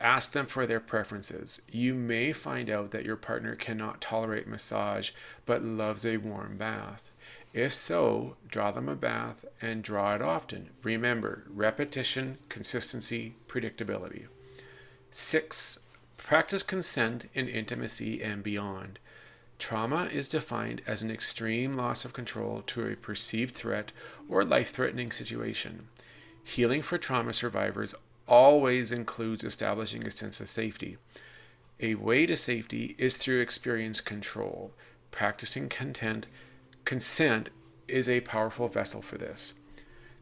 Ask 0.00 0.32
them 0.32 0.46
for 0.46 0.66
their 0.66 0.80
preferences. 0.80 1.60
You 1.70 1.94
may 1.94 2.32
find 2.32 2.70
out 2.70 2.90
that 2.90 3.04
your 3.04 3.16
partner 3.16 3.54
cannot 3.54 4.00
tolerate 4.00 4.48
massage 4.48 5.10
but 5.44 5.62
loves 5.62 6.06
a 6.06 6.16
warm 6.16 6.56
bath. 6.56 7.12
If 7.52 7.74
so, 7.74 8.36
draw 8.48 8.70
them 8.70 8.88
a 8.88 8.96
bath 8.96 9.44
and 9.60 9.84
draw 9.84 10.14
it 10.14 10.22
often. 10.22 10.70
Remember 10.82 11.44
repetition, 11.48 12.38
consistency, 12.48 13.34
predictability. 13.46 14.26
Six, 15.10 15.78
practice 16.16 16.62
consent 16.62 17.26
in 17.34 17.46
intimacy 17.46 18.22
and 18.22 18.42
beyond. 18.42 18.98
Trauma 19.62 20.06
is 20.06 20.28
defined 20.28 20.82
as 20.88 21.02
an 21.02 21.10
extreme 21.12 21.74
loss 21.74 22.04
of 22.04 22.12
control 22.12 22.64
to 22.66 22.84
a 22.84 22.96
perceived 22.96 23.54
threat 23.54 23.92
or 24.28 24.44
life 24.44 24.72
threatening 24.72 25.12
situation. 25.12 25.86
Healing 26.42 26.82
for 26.82 26.98
trauma 26.98 27.32
survivors 27.32 27.94
always 28.26 28.90
includes 28.90 29.44
establishing 29.44 30.04
a 30.04 30.10
sense 30.10 30.40
of 30.40 30.50
safety. 30.50 30.96
A 31.78 31.94
way 31.94 32.26
to 32.26 32.36
safety 32.36 32.96
is 32.98 33.16
through 33.16 33.40
experience 33.40 34.00
control. 34.00 34.72
Practicing 35.12 35.68
content, 35.68 36.26
consent 36.84 37.50
is 37.86 38.08
a 38.08 38.22
powerful 38.22 38.66
vessel 38.66 39.00
for 39.00 39.16
this. 39.16 39.54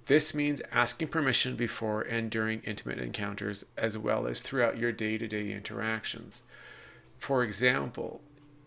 This 0.04 0.35
means 0.35 0.61
asking 0.70 1.09
permission 1.09 1.56
before 1.56 2.02
and 2.02 2.30
during 2.30 2.61
intimate 2.61 2.99
encounters, 2.99 3.64
as 3.78 3.97
well 3.97 4.26
as 4.26 4.42
throughout 4.42 4.76
your 4.76 4.92
day 4.92 5.16
to 5.16 5.26
day 5.26 5.50
interactions. 5.50 6.42
For 7.16 7.42
example, 7.42 8.20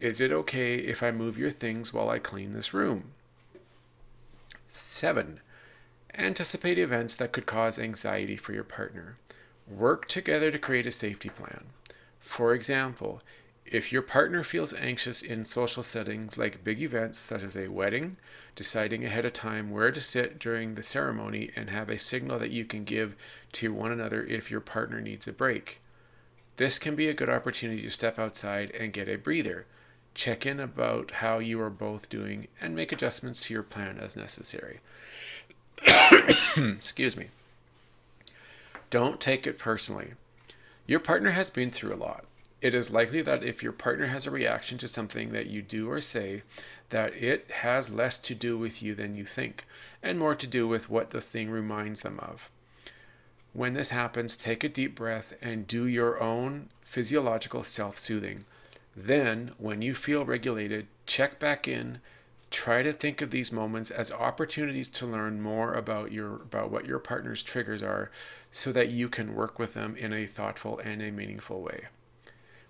is 0.04 0.20
it 0.20 0.34
okay 0.34 0.76
if 0.76 1.02
I 1.02 1.12
move 1.12 1.38
your 1.38 1.50
things 1.50 1.94
while 1.94 2.10
I 2.10 2.20
clean 2.20 2.52
this 2.52 2.74
room? 2.74 3.12
7. 4.68 5.40
Anticipate 6.16 6.78
events 6.78 7.16
that 7.16 7.32
could 7.32 7.46
cause 7.46 7.80
anxiety 7.80 8.36
for 8.36 8.52
your 8.52 8.66
partner. 8.66 9.16
Work 9.66 10.10
together 10.10 10.52
to 10.52 10.60
create 10.60 10.86
a 10.86 10.92
safety 10.92 11.30
plan. 11.30 11.68
For 12.20 12.54
example, 12.54 13.22
if 13.66 13.94
your 13.94 14.02
partner 14.02 14.44
feels 14.44 14.74
anxious 14.74 15.22
in 15.22 15.46
social 15.46 15.84
settings 15.84 16.38
like 16.38 16.66
big 16.66 16.82
events 16.82 17.18
such 17.18 17.42
as 17.42 17.56
a 17.56 17.70
wedding, 17.70 18.18
deciding 18.56 19.06
ahead 19.06 19.24
of 19.24 19.32
time 19.32 19.72
where 19.72 19.90
to 19.90 20.02
sit 20.02 20.38
during 20.38 20.76
the 20.76 20.84
ceremony 20.84 21.50
and 21.56 21.70
have 21.70 21.90
a 21.90 21.98
signal 21.98 22.40
that 22.40 22.52
you 22.52 22.66
can 22.66 22.84
give 22.84 23.16
to 23.54 23.72
one 23.72 23.94
another 23.94 24.26
if 24.26 24.52
your 24.52 24.60
partner 24.60 25.00
needs 25.00 25.30
a 25.30 25.34
break. 25.34 25.80
This 26.58 26.78
can 26.78 26.94
be 26.94 27.08
a 27.08 27.14
good 27.14 27.30
opportunity 27.30 27.84
to 27.84 27.90
step 27.90 28.20
outside 28.20 28.72
and 28.72 28.92
get 28.92 29.08
a 29.08 29.16
breather. 29.16 29.66
Check 30.14 30.46
in 30.46 30.60
about 30.60 31.12
how 31.12 31.40
you 31.40 31.60
are 31.62 31.70
both 31.70 32.10
doing 32.10 32.48
and 32.62 32.76
make 32.76 32.92
adjustments 32.92 33.42
to 33.42 33.54
your 33.54 33.64
plan 33.64 33.98
as 34.00 34.16
necessary. 34.16 34.80
Excuse 36.58 37.18
me. 37.18 37.28
Don't 38.90 39.20
take 39.20 39.48
it 39.48 39.58
personally. 39.58 40.14
Your 40.86 41.00
partner 41.00 41.32
has 41.32 41.50
been 41.50 41.72
through 41.72 41.94
a 41.94 41.96
lot. 41.96 42.26
It 42.62 42.76
is 42.76 42.92
likely 42.92 43.22
that 43.24 43.44
if 43.44 43.64
your 43.64 43.72
partner 43.72 44.06
has 44.08 44.26
a 44.26 44.32
reaction 44.32 44.78
to 44.78 44.88
something 44.88 45.30
that 45.30 45.48
you 45.48 45.62
do 45.62 45.90
or 45.90 46.00
say, 46.00 46.44
that 46.90 47.14
it 47.16 47.50
has 47.52 47.90
less 47.90 48.20
to 48.20 48.36
do 48.36 48.58
with 48.58 48.82
you 48.82 48.94
than 48.96 49.16
you 49.16 49.26
think, 49.26 49.66
and 50.02 50.20
more 50.20 50.36
to 50.36 50.48
do 50.48 50.68
with 50.68 50.90
what 50.90 51.10
the 51.10 51.22
thing 51.22 51.50
reminds 51.50 52.02
them 52.02 52.20
of. 52.20 52.50
When 53.52 53.74
this 53.74 53.90
happens, 53.90 54.38
take 54.38 54.64
a 54.64 54.70
deep 54.70 54.96
breath 54.96 55.36
and 55.42 55.68
do 55.68 55.86
your 55.86 56.22
own 56.22 56.70
physiological 56.82 57.64
self 57.64 57.98
soothing. 57.98 58.46
Then, 58.96 59.52
when 59.58 59.82
you 59.82 59.96
feel 59.96 60.26
regulated, 60.26 60.88
check 61.06 61.40
back 61.40 61.68
in. 61.68 62.00
Try 62.52 62.84
to 62.84 62.94
think 62.94 63.22
of 63.22 63.32
these 63.32 63.52
moments 63.52 63.90
as 63.90 64.12
opportunities 64.12 64.88
to 64.90 65.08
learn 65.08 65.42
more 65.42 65.74
about 65.74 66.12
your 66.12 66.36
about 66.36 66.70
what 66.70 66.86
your 66.86 67.00
partner's 67.00 67.42
triggers 67.42 67.82
are 67.82 68.12
so 68.52 68.72
that 68.72 68.90
you 68.90 69.10
can 69.10 69.34
work 69.34 69.58
with 69.58 69.74
them 69.74 69.96
in 69.96 70.14
a 70.14 70.28
thoughtful 70.28 70.78
and 70.80 71.02
a 71.02 71.12
meaningful 71.12 71.64
way. 71.64 71.86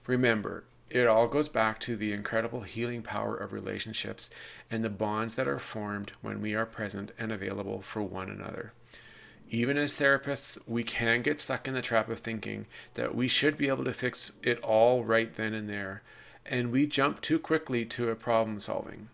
Remember, 0.08 0.64
it 0.90 1.08
all 1.08 1.28
goes 1.28 1.50
back 1.50 1.80
to 1.80 1.98
the 1.98 2.14
incredible 2.14 2.62
healing 2.62 3.02
power 3.02 3.36
of 3.36 3.52
relationships 3.52 4.30
and 4.72 4.84
the 4.84 4.90
bonds 4.90 5.36
that 5.36 5.48
are 5.48 5.60
formed 5.60 6.14
when 6.22 6.40
we 6.40 6.54
are 6.54 6.66
present 6.66 7.12
and 7.20 7.32
available 7.32 7.82
for 7.82 8.02
one 8.02 8.30
another. 8.30 8.72
Even 9.54 9.78
as 9.78 10.00
therapists, 10.00 10.58
we 10.66 10.84
can 10.84 11.22
get 11.22 11.40
stuck 11.40 11.68
in 11.68 11.76
the 11.76 11.82
trap 11.84 12.10
of 12.10 12.18
thinking 12.18 12.66
that 12.96 13.14
we 13.14 13.28
should 13.28 13.56
be 13.56 13.68
able 13.68 13.84
to 13.84 13.94
fix 13.94 14.32
it 14.42 14.60
all 14.64 15.04
right 15.04 15.32
then 15.36 15.54
and 15.54 15.70
there, 15.70 16.02
and 16.44 16.72
we 16.72 16.88
jump 16.88 17.22
too 17.22 17.38
quickly 17.38 17.86
to 17.86 18.10
a 18.10 18.16
problem 18.16 18.60
solving. 18.60 19.10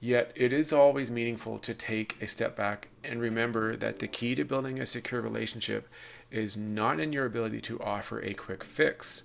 Yet 0.00 0.32
it 0.34 0.54
is 0.54 0.72
always 0.72 1.10
meaningful 1.10 1.58
to 1.58 1.74
take 1.74 2.16
a 2.22 2.26
step 2.26 2.56
back 2.56 2.88
and 3.04 3.20
remember 3.20 3.76
that 3.76 3.98
the 3.98 4.08
key 4.08 4.34
to 4.36 4.44
building 4.44 4.80
a 4.80 4.86
secure 4.86 5.20
relationship 5.20 5.86
is 6.30 6.56
not 6.56 6.98
in 6.98 7.12
your 7.12 7.26
ability 7.26 7.60
to 7.60 7.82
offer 7.82 8.22
a 8.22 8.32
quick 8.32 8.64
fix. 8.64 9.22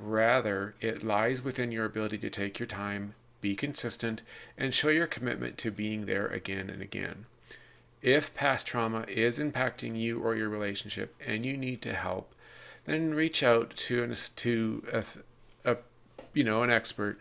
Rather, 0.00 0.74
it 0.80 1.04
lies 1.04 1.44
within 1.44 1.70
your 1.70 1.84
ability 1.84 2.16
to 2.16 2.30
take 2.30 2.58
your 2.58 2.66
time, 2.66 3.12
be 3.42 3.54
consistent, 3.54 4.22
and 4.56 4.72
show 4.72 4.88
your 4.88 5.06
commitment 5.06 5.58
to 5.58 5.70
being 5.70 6.06
there 6.06 6.28
again 6.28 6.70
and 6.70 6.80
again. 6.80 7.26
If 8.02 8.34
past 8.34 8.66
trauma 8.66 9.04
is 9.08 9.38
impacting 9.38 9.98
you 9.98 10.20
or 10.20 10.34
your 10.34 10.48
relationship 10.48 11.14
and 11.24 11.44
you 11.44 11.56
need 11.56 11.82
to 11.82 11.92
help, 11.92 12.34
then 12.84 13.14
reach 13.14 13.42
out 13.42 13.76
to 13.76 14.02
an, 14.02 14.14
to 14.36 14.82
a, 14.92 15.04
a 15.64 15.76
you 16.32 16.44
know 16.44 16.62
an 16.62 16.70
expert 16.70 17.18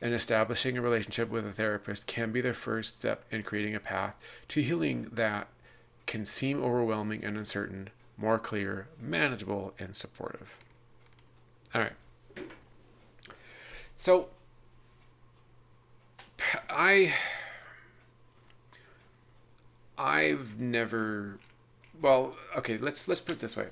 and 0.00 0.14
establishing 0.14 0.76
a 0.76 0.82
relationship 0.82 1.30
with 1.30 1.46
a 1.46 1.50
therapist 1.50 2.06
can 2.06 2.30
be 2.30 2.40
the 2.40 2.52
first 2.52 2.96
step 2.96 3.24
in 3.30 3.42
creating 3.42 3.74
a 3.74 3.80
path 3.80 4.16
to 4.48 4.60
healing 4.60 5.08
that 5.12 5.48
can 6.06 6.24
seem 6.24 6.62
overwhelming 6.62 7.24
and 7.24 7.36
uncertain, 7.36 7.88
more 8.16 8.38
clear, 8.38 8.86
manageable, 9.00 9.72
and 9.78 9.96
supportive. 9.96 10.58
All 11.74 11.80
right. 11.80 11.92
So, 13.96 14.28
I. 16.68 17.14
I've 19.96 20.58
never 20.58 21.38
well, 22.00 22.36
okay, 22.56 22.78
let's 22.78 23.06
let's 23.08 23.20
put 23.20 23.36
it 23.36 23.38
this 23.38 23.56
way. 23.56 23.68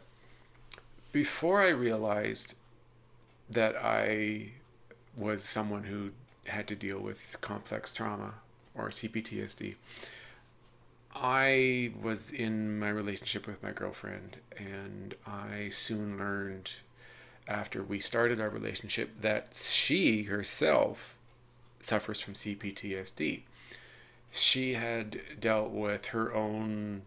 Before 1.13 1.63
I 1.63 1.69
realized 1.69 2.55
that 3.51 3.77
I 3.77 4.53
was 5.17 5.43
someone 5.45 5.85
who 5.85 6.11
had 6.47 6.67
to 6.69 6.75
deal 6.75 6.99
with 6.99 7.37
complex 7.41 7.93
trauma 7.93 8.35
or 8.75 8.89
CPTSD. 8.89 9.77
I 11.15 11.93
was 12.01 12.33
in 12.33 12.79
my 12.79 12.89
relationship 12.89 13.47
with 13.47 13.63
my 13.63 13.71
girlfriend, 13.71 14.39
and 14.57 15.15
I 15.27 15.69
soon 15.69 16.19
learned 16.19 16.73
after 17.47 17.83
we 17.83 18.01
started 18.01 18.41
our 18.41 18.49
relationship 18.49 19.21
that 19.21 19.55
she 19.55 20.25
herself 20.25 21.17
suffers 21.81 22.21
from 22.21 22.35
CPTSD. 22.35 23.43
She 24.33 24.75
had 24.75 25.21
dealt 25.39 25.71
with 25.71 26.07
her 26.07 26.35
own 26.35 27.03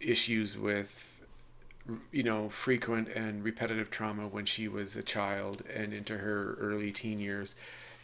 issues 0.00 0.56
with 0.56 1.22
you 2.12 2.22
know 2.22 2.48
frequent 2.48 3.08
and 3.08 3.42
repetitive 3.42 3.90
trauma 3.90 4.28
when 4.28 4.44
she 4.44 4.68
was 4.68 4.94
a 4.94 5.02
child 5.02 5.62
and 5.74 5.92
into 5.92 6.18
her 6.18 6.54
early 6.60 6.92
teen 6.92 7.18
years 7.18 7.56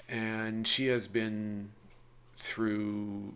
and 0.08 0.66
she 0.66 0.86
has 0.88 1.06
been 1.06 1.70
through 2.36 3.34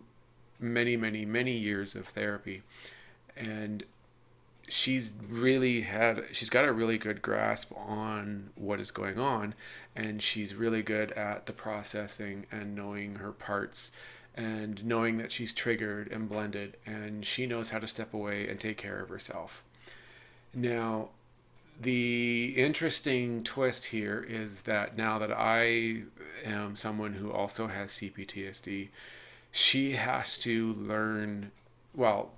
many, 0.59 0.97
many, 0.97 1.25
many 1.25 1.57
years 1.57 1.95
of 1.95 2.07
therapy. 2.07 2.61
And 3.35 3.83
she's 4.67 5.13
really 5.27 5.81
had 5.81 6.23
she's 6.31 6.49
got 6.49 6.65
a 6.65 6.71
really 6.71 6.97
good 6.97 7.21
grasp 7.23 7.71
on 7.75 8.51
what 8.55 8.79
is 8.79 8.91
going 8.91 9.17
on 9.17 9.55
and 9.95 10.21
she's 10.21 10.53
really 10.53 10.83
good 10.83 11.11
at 11.13 11.47
the 11.47 11.53
processing 11.53 12.45
and 12.51 12.75
knowing 12.75 13.15
her 13.15 13.31
parts 13.31 13.91
and 14.39 14.85
knowing 14.85 15.17
that 15.17 15.33
she's 15.33 15.51
triggered 15.51 16.09
and 16.11 16.29
blended 16.29 16.77
and 16.85 17.25
she 17.25 17.45
knows 17.45 17.71
how 17.71 17.79
to 17.79 17.87
step 17.87 18.13
away 18.13 18.47
and 18.47 18.57
take 18.57 18.77
care 18.77 19.01
of 19.01 19.09
herself. 19.09 19.65
Now 20.53 21.09
the 21.79 22.53
interesting 22.55 23.43
twist 23.43 23.87
here 23.87 24.25
is 24.27 24.61
that 24.61 24.97
now 24.97 25.19
that 25.19 25.31
I 25.31 26.03
am 26.45 26.77
someone 26.77 27.15
who 27.15 27.33
also 27.33 27.67
has 27.67 27.91
CPTSD, 27.91 28.87
she 29.51 29.91
has 29.93 30.37
to 30.39 30.73
learn, 30.73 31.51
well, 31.93 32.31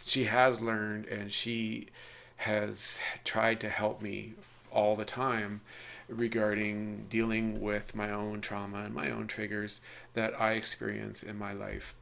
she 0.00 0.24
has 0.24 0.60
learned 0.60 1.06
and 1.06 1.32
she 1.32 1.88
has 2.36 3.00
tried 3.24 3.58
to 3.60 3.68
help 3.68 4.00
me 4.00 4.34
all 4.70 4.94
the 4.94 5.04
time 5.04 5.62
regarding 6.10 7.06
dealing 7.08 7.60
with 7.60 7.94
my 7.94 8.10
own 8.10 8.40
trauma 8.40 8.84
and 8.84 8.94
my 8.94 9.10
own 9.10 9.26
triggers 9.26 9.80
that 10.14 10.38
I 10.40 10.52
experience 10.52 11.22
in 11.22 11.38
my 11.38 11.52
life. 11.52 11.94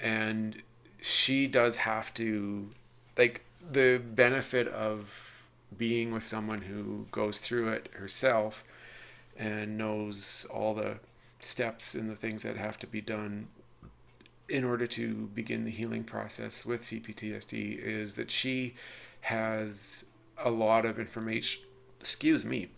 And 0.00 0.62
she 1.00 1.46
does 1.46 1.78
have 1.78 2.14
to, 2.14 2.70
like, 3.18 3.42
the 3.70 4.00
benefit 4.02 4.68
of 4.68 5.46
being 5.76 6.12
with 6.12 6.22
someone 6.22 6.62
who 6.62 7.06
goes 7.10 7.38
through 7.38 7.70
it 7.70 7.90
herself 7.94 8.64
and 9.36 9.78
knows 9.78 10.46
all 10.52 10.74
the 10.74 10.98
steps 11.40 11.94
and 11.94 12.10
the 12.10 12.16
things 12.16 12.42
that 12.42 12.56
have 12.56 12.78
to 12.78 12.86
be 12.86 13.00
done 13.00 13.48
in 14.48 14.64
order 14.64 14.86
to 14.86 15.30
begin 15.34 15.64
the 15.64 15.70
healing 15.70 16.04
process 16.04 16.66
with 16.66 16.82
CPTSD 16.82 17.78
is 17.78 18.14
that 18.14 18.30
she 18.30 18.74
has 19.22 20.04
a 20.38 20.50
lot 20.50 20.84
of 20.84 20.98
information, 20.98 21.62
excuse 22.00 22.44
me, 22.44 22.68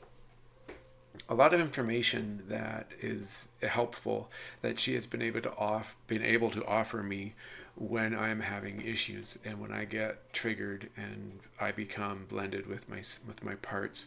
a 1.29 1.35
lot 1.35 1.53
of 1.53 1.61
information 1.61 2.43
that 2.49 2.91
is 3.01 3.49
helpful 3.63 4.31
that 4.63 4.79
she 4.79 4.95
has 4.95 5.07
been 5.07 5.23
able 5.23 5.41
to 5.41 5.55
off 5.57 5.97
been 6.07 6.23
able 6.23 6.51
to 6.51 6.65
offer 6.67 7.03
me 7.03 7.35
when 7.75 8.15
I'm 8.15 8.41
having 8.41 8.83
issues 8.83 9.39
and 9.45 9.61
when 9.61 9.73
I 9.73 9.85
get 9.85 10.33
triggered 10.33 10.91
and 10.97 11.41
I 11.61 11.73
become 11.73 12.27
blended 12.29 12.67
with 12.67 12.89
my 12.89 13.03
with 13.27 13.45
my 13.45 13.55
parts. 13.57 14.07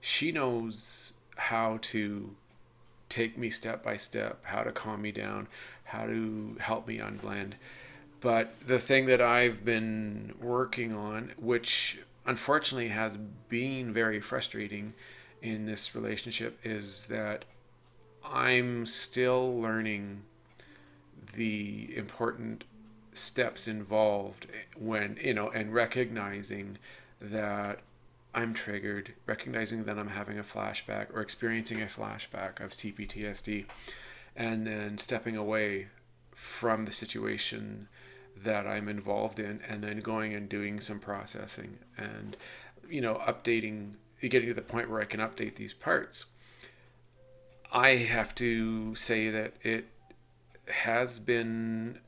She 0.00 0.32
knows 0.32 1.14
how 1.36 1.78
to 1.82 2.34
take 3.08 3.36
me 3.36 3.50
step 3.50 3.82
by 3.82 3.96
step, 3.96 4.44
how 4.44 4.62
to 4.62 4.72
calm 4.72 5.02
me 5.02 5.12
down, 5.12 5.48
how 5.84 6.06
to 6.06 6.56
help 6.60 6.88
me 6.88 6.98
unblend. 6.98 7.52
But 8.20 8.54
the 8.66 8.78
thing 8.78 9.06
that 9.06 9.20
I've 9.20 9.64
been 9.64 10.34
working 10.40 10.94
on, 10.94 11.32
which 11.36 11.98
unfortunately 12.24 12.88
has 12.88 13.16
been 13.48 13.92
very 13.92 14.20
frustrating 14.20 14.94
in 15.42 15.66
this 15.66 15.94
relationship, 15.94 16.58
is 16.64 17.06
that 17.06 17.44
I'm 18.24 18.86
still 18.86 19.60
learning 19.60 20.22
the 21.34 21.96
important 21.96 22.64
steps 23.12 23.68
involved 23.68 24.46
when, 24.76 25.18
you 25.22 25.34
know, 25.34 25.48
and 25.48 25.74
recognizing 25.74 26.78
that 27.20 27.80
I'm 28.34 28.54
triggered, 28.54 29.14
recognizing 29.26 29.84
that 29.84 29.98
I'm 29.98 30.08
having 30.08 30.38
a 30.38 30.42
flashback 30.42 31.14
or 31.14 31.20
experiencing 31.20 31.82
a 31.82 31.86
flashback 31.86 32.60
of 32.60 32.70
CPTSD, 32.70 33.66
and 34.34 34.66
then 34.66 34.96
stepping 34.96 35.36
away 35.36 35.88
from 36.34 36.86
the 36.86 36.92
situation 36.92 37.88
that 38.34 38.66
I'm 38.66 38.88
involved 38.88 39.38
in, 39.38 39.60
and 39.68 39.84
then 39.84 40.00
going 40.00 40.32
and 40.32 40.48
doing 40.48 40.80
some 40.80 40.98
processing 40.98 41.78
and, 41.98 42.36
you 42.88 43.02
know, 43.02 43.20
updating, 43.26 43.92
getting 44.28 44.48
to 44.48 44.54
the 44.54 44.62
point 44.62 44.90
where 44.90 45.00
I 45.00 45.04
can 45.04 45.20
update 45.20 45.56
these 45.56 45.72
parts. 45.72 46.26
I 47.72 47.96
have 47.96 48.34
to 48.36 48.94
say 48.94 49.30
that 49.30 49.54
it 49.62 49.86
has 50.68 51.18
been 51.18 51.98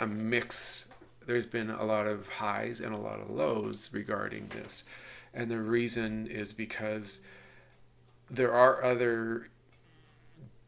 a 0.00 0.06
mix. 0.06 0.86
There's 1.26 1.46
been 1.46 1.70
a 1.70 1.84
lot 1.84 2.06
of 2.06 2.28
highs 2.28 2.80
and 2.80 2.94
a 2.94 2.98
lot 2.98 3.20
of 3.20 3.30
lows 3.30 3.90
regarding 3.92 4.48
this 4.48 4.84
and 5.34 5.50
the 5.50 5.60
reason 5.60 6.26
is 6.26 6.52
because 6.52 7.20
there 8.30 8.52
are 8.52 8.82
other 8.84 9.48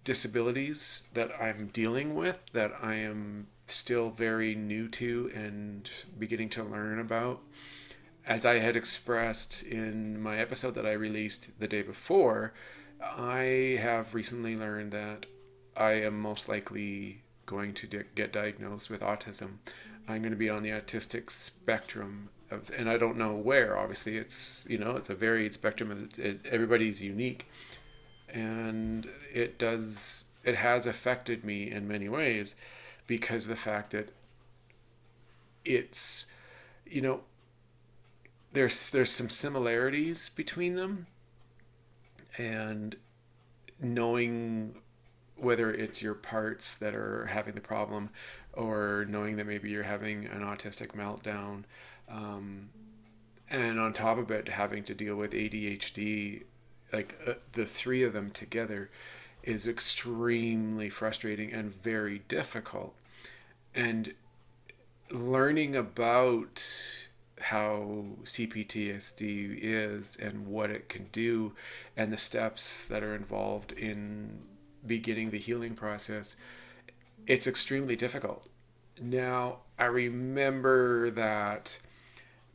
disabilities 0.04 1.04
that 1.14 1.30
I'm 1.40 1.68
dealing 1.72 2.14
with 2.14 2.38
that 2.52 2.72
I 2.82 2.94
am 2.96 3.46
still 3.66 4.10
very 4.10 4.54
new 4.54 4.88
to 4.88 5.30
and 5.34 5.88
beginning 6.18 6.48
to 6.50 6.64
learn 6.64 6.98
about. 6.98 7.40
As 8.26 8.44
I 8.44 8.58
had 8.58 8.74
expressed 8.74 9.62
in 9.62 10.20
my 10.20 10.38
episode 10.38 10.74
that 10.74 10.84
I 10.84 10.92
released 10.92 11.60
the 11.60 11.68
day 11.68 11.82
before, 11.82 12.52
I 13.00 13.78
have 13.80 14.14
recently 14.14 14.56
learned 14.56 14.90
that 14.92 15.26
I 15.76 15.92
am 15.92 16.20
most 16.20 16.48
likely 16.48 17.22
going 17.44 17.72
to 17.74 17.86
di- 17.86 18.02
get 18.16 18.32
diagnosed 18.32 18.90
with 18.90 19.00
autism. 19.00 19.58
I'm 20.08 20.22
going 20.22 20.32
to 20.32 20.36
be 20.36 20.50
on 20.50 20.62
the 20.62 20.70
autistic 20.70 21.30
spectrum 21.30 22.30
of, 22.50 22.70
and 22.76 22.90
I 22.90 22.96
don't 22.96 23.16
know 23.16 23.34
where. 23.34 23.78
Obviously, 23.78 24.16
it's 24.16 24.66
you 24.68 24.78
know 24.78 24.96
it's 24.96 25.10
a 25.10 25.14
varied 25.14 25.52
spectrum. 25.52 26.08
It, 26.18 26.40
everybody's 26.50 27.00
unique, 27.00 27.46
and 28.32 29.08
it 29.32 29.56
does 29.56 30.24
it 30.42 30.56
has 30.56 30.86
affected 30.86 31.44
me 31.44 31.70
in 31.70 31.86
many 31.86 32.08
ways 32.08 32.56
because 33.06 33.46
the 33.46 33.56
fact 33.56 33.90
that 33.90 34.08
it's 35.64 36.26
you 36.84 37.00
know 37.00 37.20
there's 38.56 38.90
there's 38.90 39.10
some 39.10 39.28
similarities 39.28 40.28
between 40.30 40.76
them 40.76 41.06
and 42.38 42.96
knowing 43.80 44.74
whether 45.36 45.70
it's 45.70 46.02
your 46.02 46.14
parts 46.14 46.76
that 46.76 46.94
are 46.94 47.26
having 47.26 47.54
the 47.54 47.60
problem 47.60 48.08
or 48.54 49.04
knowing 49.08 49.36
that 49.36 49.46
maybe 49.46 49.68
you're 49.70 49.82
having 49.82 50.24
an 50.26 50.40
autistic 50.40 50.88
meltdown 50.92 51.64
um, 52.08 52.70
and 53.48 53.78
on 53.78 53.92
top 53.92 54.18
of 54.18 54.30
it, 54.30 54.48
having 54.48 54.82
to 54.84 54.94
deal 54.94 55.16
with 55.16 55.32
ADHD, 55.32 56.42
like 56.92 57.18
uh, 57.26 57.34
the 57.52 57.66
three 57.66 58.02
of 58.02 58.12
them 58.12 58.30
together, 58.30 58.90
is 59.42 59.68
extremely 59.68 60.88
frustrating 60.88 61.52
and 61.52 61.72
very 61.72 62.22
difficult. 62.26 62.94
And 63.74 64.14
learning 65.10 65.76
about 65.76 67.08
how 67.40 68.04
CPTSD 68.24 69.58
is 69.60 70.16
and 70.16 70.46
what 70.46 70.70
it 70.70 70.88
can 70.88 71.06
do 71.12 71.52
and 71.96 72.12
the 72.12 72.16
steps 72.16 72.84
that 72.86 73.02
are 73.02 73.14
involved 73.14 73.72
in 73.72 74.38
beginning 74.86 75.30
the 75.30 75.38
healing 75.38 75.74
process, 75.74 76.36
it's 77.26 77.46
extremely 77.46 77.96
difficult. 77.96 78.46
Now, 79.00 79.58
I 79.78 79.86
remember 79.86 81.10
that 81.10 81.78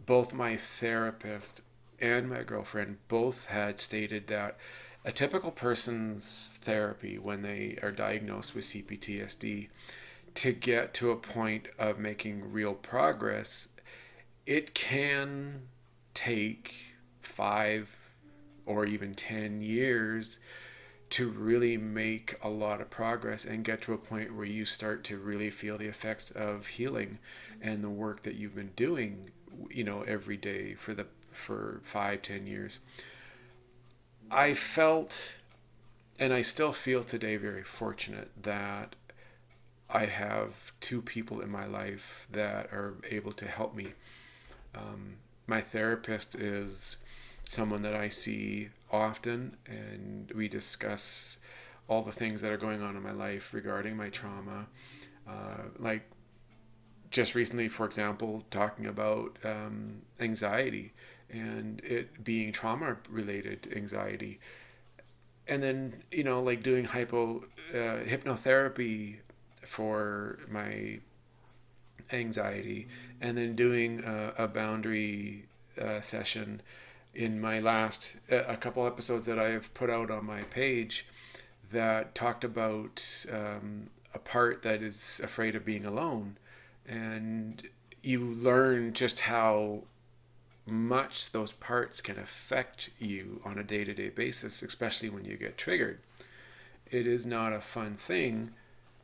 both 0.05 0.33
my 0.33 0.57
therapist 0.57 1.61
and 1.99 2.29
my 2.29 2.41
girlfriend 2.41 2.97
both 3.07 3.45
had 3.45 3.79
stated 3.79 4.27
that 4.27 4.57
a 5.05 5.11
typical 5.11 5.51
person's 5.51 6.57
therapy 6.61 7.17
when 7.17 7.41
they 7.41 7.77
are 7.81 7.91
diagnosed 7.91 8.55
with 8.55 8.65
CPTSD 8.65 9.67
to 10.33 10.51
get 10.53 10.93
to 10.95 11.11
a 11.11 11.15
point 11.15 11.67
of 11.77 11.99
making 11.99 12.51
real 12.51 12.73
progress 12.73 13.69
it 14.45 14.73
can 14.73 15.63
take 16.13 16.95
5 17.21 18.11
or 18.65 18.85
even 18.85 19.13
10 19.13 19.61
years 19.61 20.39
to 21.11 21.29
really 21.29 21.75
make 21.77 22.37
a 22.41 22.49
lot 22.49 22.79
of 22.79 22.89
progress 22.89 23.43
and 23.43 23.65
get 23.65 23.81
to 23.81 23.93
a 23.93 23.97
point 23.97 24.33
where 24.33 24.45
you 24.45 24.63
start 24.63 25.03
to 25.03 25.17
really 25.17 25.49
feel 25.49 25.77
the 25.77 25.87
effects 25.87 26.31
of 26.31 26.67
healing 26.67 27.19
and 27.61 27.83
the 27.83 27.89
work 27.89 28.23
that 28.23 28.35
you've 28.35 28.55
been 28.55 28.71
doing 28.75 29.29
you 29.69 29.83
know 29.83 30.01
every 30.03 30.37
day 30.37 30.73
for 30.73 30.93
the 30.93 31.05
for 31.31 31.81
five 31.83 32.21
ten 32.21 32.47
years. 32.47 32.79
I 34.29 34.53
felt 34.53 35.37
and 36.21 36.33
i 36.33 36.41
still 36.41 36.71
feel 36.71 37.03
today 37.03 37.35
very 37.35 37.63
fortunate 37.63 38.29
that 38.41 38.95
i 39.89 40.05
have 40.05 40.71
two 40.79 41.01
people 41.01 41.41
in 41.41 41.49
my 41.49 41.65
life 41.65 42.27
that 42.31 42.67
are 42.67 42.95
able 43.09 43.31
to 43.31 43.47
help 43.47 43.75
me 43.75 43.87
um, 44.75 45.17
my 45.47 45.61
therapist 45.61 46.35
is 46.35 46.97
someone 47.43 47.81
that 47.81 47.95
i 47.95 48.07
see 48.07 48.69
often 48.91 49.57
and 49.67 50.31
we 50.35 50.47
discuss 50.47 51.37
all 51.87 52.01
the 52.01 52.11
things 52.11 52.41
that 52.41 52.51
are 52.51 52.57
going 52.57 52.81
on 52.81 52.95
in 52.95 53.03
my 53.03 53.11
life 53.11 53.53
regarding 53.53 53.97
my 53.97 54.09
trauma 54.09 54.67
uh, 55.27 55.63
like 55.77 56.03
just 57.11 57.35
recently, 57.35 57.67
for 57.67 57.85
example, 57.85 58.43
talking 58.49 58.87
about 58.87 59.37
um, 59.43 60.01
anxiety 60.19 60.93
and 61.29 61.81
it 61.83 62.23
being 62.23 62.51
trauma 62.51 62.97
related 63.09 63.71
anxiety. 63.75 64.39
And 65.47 65.61
then, 65.61 66.03
you 66.11 66.23
know, 66.23 66.41
like 66.41 66.63
doing 66.63 66.85
hypo 66.85 67.43
uh, 67.73 68.03
hypnotherapy 68.05 69.17
for 69.65 70.39
my 70.49 70.99
anxiety, 72.13 72.87
and 73.19 73.37
then 73.37 73.55
doing 73.55 74.03
a, 74.03 74.33
a 74.43 74.47
boundary 74.47 75.45
uh, 75.81 76.01
session 76.01 76.61
in 77.13 77.41
my 77.41 77.59
last 77.59 78.15
a 78.29 78.55
couple 78.55 78.87
episodes 78.87 79.25
that 79.25 79.37
I 79.37 79.49
have 79.49 79.73
put 79.73 79.89
out 79.89 80.09
on 80.09 80.25
my 80.25 80.43
page 80.43 81.05
that 81.71 82.15
talked 82.15 82.43
about 82.43 83.25
um, 83.31 83.89
a 84.13 84.19
part 84.19 84.61
that 84.61 84.81
is 84.81 85.21
afraid 85.23 85.55
of 85.55 85.65
being 85.65 85.85
alone, 85.85 86.37
and 86.87 87.67
you 88.01 88.19
learn 88.19 88.93
just 88.93 89.21
how 89.21 89.83
much 90.65 91.31
those 91.31 91.51
parts 91.51 92.01
can 92.01 92.19
affect 92.19 92.91
you 92.99 93.41
on 93.43 93.57
a 93.57 93.63
day 93.63 93.83
to 93.83 93.93
day 93.93 94.09
basis, 94.09 94.61
especially 94.61 95.09
when 95.09 95.25
you 95.25 95.35
get 95.35 95.57
triggered. 95.57 95.99
It 96.89 97.07
is 97.07 97.25
not 97.25 97.53
a 97.53 97.61
fun 97.61 97.95
thing, 97.95 98.51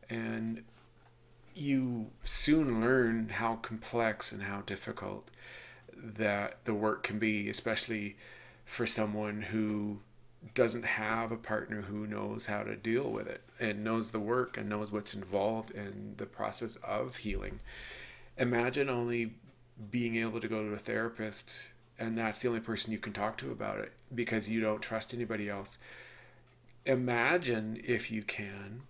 and 0.10 0.64
you 1.58 2.08
soon 2.24 2.82
learn 2.82 3.30
how 3.30 3.56
complex 3.56 4.32
and 4.32 4.44
how 4.44 4.62
difficult 4.62 5.30
that 5.96 6.64
the 6.66 6.74
work 6.74 7.04
can 7.04 7.20
be, 7.20 7.50
especially 7.50 8.16
for 8.66 8.86
someone 8.86 9.42
who 9.44 10.00
doesn't 10.54 10.86
have 10.86 11.32
a 11.32 11.38
partner 11.38 11.82
who 11.82 12.06
knows 12.06 12.46
how 12.46 12.64
to 12.64 12.76
deal 12.76 13.10
with 13.10 13.28
it 13.28 13.42
and 13.60 13.84
knows 13.84 14.12
the 14.12 14.20
work 14.20 14.58
and 14.58 14.70
knows 14.70 14.92
what's 14.92 15.14
involved 15.14 15.72
in 15.72 16.14
the 16.18 16.26
process 16.26 16.76
of 16.78 17.18
healing. 17.18 17.60
Imagine 18.38 18.90
only 18.90 19.34
being 19.90 20.16
able 20.16 20.40
to 20.40 20.48
go 20.48 20.64
to 20.64 20.74
a 20.74 20.80
therapist 20.80 21.70
and 22.00 22.18
that's 22.18 22.40
the 22.40 22.48
only 22.48 22.60
person 22.60 22.92
you 22.92 23.00
can 23.00 23.14
talk 23.14 23.38
to 23.38 23.52
about 23.52 23.80
it 23.80 23.92
because 24.14 24.50
you 24.50 24.62
don't 24.62 24.82
trust 24.82 25.14
anybody 25.14 25.50
else. 25.50 25.80
Imagine 26.86 27.82
if 27.84 28.12
you 28.12 28.22
can, 28.22 28.84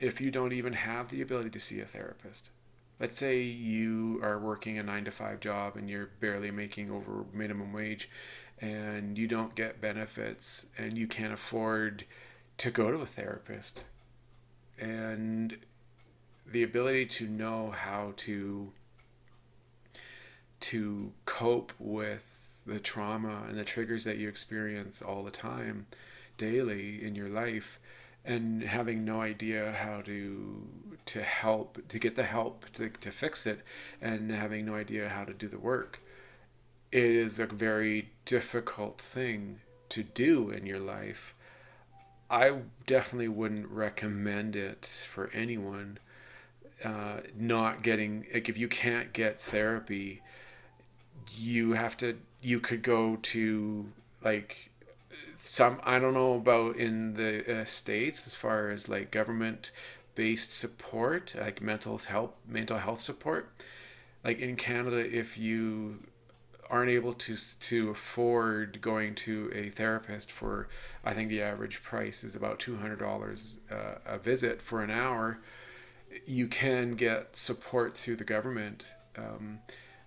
if 0.00 0.20
you 0.20 0.30
don't 0.30 0.52
even 0.52 0.72
have 0.72 1.08
the 1.08 1.22
ability 1.22 1.50
to 1.50 1.60
see 1.60 1.80
a 1.80 1.84
therapist. 1.84 2.50
Let's 3.00 3.16
say 3.16 3.42
you 3.42 4.20
are 4.22 4.38
working 4.38 4.78
a 4.78 4.82
nine 4.82 5.04
to 5.04 5.10
five 5.10 5.40
job 5.40 5.76
and 5.76 5.88
you're 5.88 6.10
barely 6.20 6.50
making 6.50 6.90
over 6.90 7.24
minimum 7.32 7.72
wage 7.72 8.10
and 8.60 9.16
you 9.16 9.28
don't 9.28 9.54
get 9.54 9.80
benefits 9.80 10.66
and 10.76 10.98
you 10.98 11.06
can't 11.06 11.32
afford 11.32 12.04
to 12.58 12.70
go 12.70 12.90
to 12.90 12.98
a 12.98 13.06
therapist. 13.06 13.84
And 14.80 15.58
the 16.44 16.62
ability 16.62 17.06
to 17.06 17.28
know 17.28 17.70
how 17.70 18.14
to 18.16 18.72
to 20.60 21.12
cope 21.24 21.72
with 21.78 22.58
the 22.66 22.80
trauma 22.80 23.44
and 23.48 23.56
the 23.56 23.64
triggers 23.64 24.04
that 24.04 24.18
you 24.18 24.28
experience 24.28 25.00
all 25.00 25.22
the 25.22 25.30
time 25.30 25.86
daily 26.36 27.04
in 27.04 27.14
your 27.14 27.28
life 27.28 27.78
and 28.24 28.62
having 28.62 29.04
no 29.04 29.20
idea 29.20 29.72
how 29.72 30.00
to 30.02 30.66
to 31.06 31.22
help 31.22 31.78
to 31.88 31.98
get 31.98 32.16
the 32.16 32.24
help 32.24 32.66
to, 32.72 32.90
to 32.90 33.10
fix 33.10 33.46
it 33.46 33.60
and 34.02 34.30
having 34.30 34.66
no 34.66 34.74
idea 34.74 35.08
how 35.08 35.24
to 35.24 35.32
do 35.32 35.48
the 35.48 35.58
work 35.58 36.00
it 36.90 37.04
is 37.04 37.38
a 37.38 37.46
very 37.46 38.10
difficult 38.24 39.00
thing 39.00 39.60
to 39.90 40.02
do 40.02 40.50
in 40.50 40.66
your 40.66 40.78
life. 40.78 41.34
I 42.30 42.58
definitely 42.86 43.28
wouldn't 43.28 43.68
recommend 43.68 44.54
it 44.56 45.06
for 45.08 45.30
anyone 45.32 45.98
uh, 46.84 47.20
not 47.36 47.82
getting 47.82 48.26
like 48.32 48.48
if 48.48 48.56
you 48.56 48.68
can't 48.68 49.12
get 49.12 49.40
therapy 49.40 50.22
you 51.36 51.72
have 51.72 51.96
to 51.96 52.16
you 52.40 52.60
could 52.60 52.82
go 52.82 53.16
to 53.16 53.86
like 54.22 54.67
some 55.48 55.80
I 55.84 55.98
don't 55.98 56.14
know 56.14 56.34
about 56.34 56.76
in 56.76 57.14
the 57.14 57.60
uh, 57.60 57.64
states 57.64 58.26
as 58.26 58.34
far 58.34 58.70
as 58.70 58.88
like 58.88 59.10
government 59.10 59.70
based 60.14 60.52
support 60.52 61.34
like 61.38 61.62
mental 61.62 61.98
health 61.98 62.32
mental 62.46 62.78
health 62.78 63.00
support. 63.00 63.50
Like 64.24 64.40
in 64.40 64.56
Canada 64.56 64.98
if 64.98 65.38
you 65.38 66.00
aren't 66.70 66.90
able 66.90 67.14
to 67.14 67.36
to 67.60 67.90
afford 67.90 68.80
going 68.80 69.14
to 69.14 69.50
a 69.54 69.70
therapist 69.70 70.30
for 70.30 70.68
I 71.04 71.14
think 71.14 71.28
the 71.28 71.42
average 71.42 71.82
price 71.82 72.22
is 72.24 72.36
about 72.36 72.58
$200 72.58 73.56
uh, 73.70 73.74
a 74.04 74.18
visit 74.18 74.60
for 74.60 74.82
an 74.82 74.90
hour 74.90 75.40
you 76.26 76.46
can 76.46 76.92
get 76.92 77.36
support 77.36 77.96
through 77.96 78.16
the 78.16 78.24
government 78.24 78.94
um, 79.16 79.60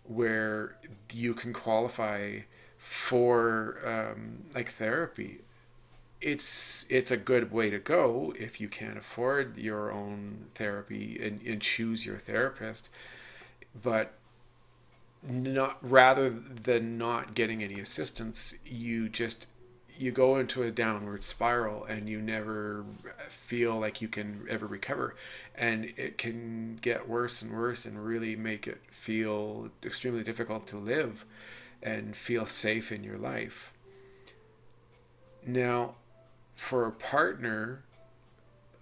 where 0.03 0.77
you 1.13 1.33
can 1.33 1.53
qualify 1.53 2.39
for 2.81 3.77
um, 3.85 4.39
like 4.55 4.71
therapy. 4.71 5.41
It's 6.19 6.85
it's 6.89 7.11
a 7.11 7.17
good 7.17 7.51
way 7.51 7.69
to 7.69 7.77
go 7.77 8.33
if 8.37 8.59
you 8.59 8.67
can't 8.67 8.97
afford 8.97 9.55
your 9.57 9.91
own 9.91 10.47
therapy 10.55 11.19
and, 11.23 11.41
and 11.43 11.61
choose 11.61 12.05
your 12.07 12.17
therapist. 12.17 12.89
But 13.81 14.13
not 15.23 15.77
rather 15.81 16.31
than 16.31 16.97
not 16.97 17.35
getting 17.35 17.63
any 17.63 17.79
assistance 17.79 18.55
you 18.65 19.07
just 19.07 19.45
you 19.95 20.11
go 20.11 20.37
into 20.37 20.63
a 20.63 20.71
downward 20.71 21.21
spiral 21.23 21.85
and 21.85 22.09
you 22.09 22.19
never 22.19 22.83
feel 23.29 23.79
like 23.79 24.01
you 24.01 24.07
can 24.07 24.47
ever 24.49 24.65
recover. 24.65 25.15
And 25.53 25.93
it 25.95 26.17
can 26.17 26.77
get 26.81 27.07
worse 27.07 27.43
and 27.43 27.51
worse 27.51 27.85
and 27.85 28.03
really 28.03 28.35
make 28.35 28.65
it 28.65 28.79
feel 28.89 29.69
extremely 29.85 30.23
difficult 30.23 30.65
to 30.67 30.77
live 30.77 31.25
and 31.83 32.15
feel 32.15 32.45
safe 32.45 32.91
in 32.91 33.03
your 33.03 33.17
life. 33.17 33.73
Now 35.45 35.95
for 36.55 36.85
a 36.85 36.91
partner 36.91 37.83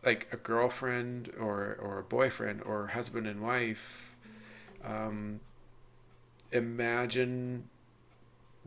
like 0.03 0.27
a 0.31 0.37
girlfriend 0.37 1.31
or 1.39 1.77
or 1.81 1.99
a 1.99 2.03
boyfriend 2.03 2.61
or 2.63 2.87
husband 2.87 3.27
and 3.27 3.41
wife 3.41 4.15
um, 4.83 5.39
imagine 6.51 7.69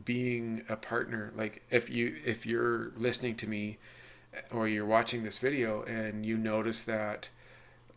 being 0.03 0.63
a 0.69 0.75
partner. 0.75 1.31
Like 1.35 1.63
if 1.69 1.89
you 1.89 2.15
if 2.25 2.45
you're 2.45 2.91
listening 2.97 3.35
to 3.37 3.47
me 3.47 3.77
or 4.51 4.67
you're 4.67 4.85
watching 4.85 5.23
this 5.23 5.37
video 5.37 5.83
and 5.83 6.25
you 6.25 6.37
notice 6.37 6.83
that 6.85 7.29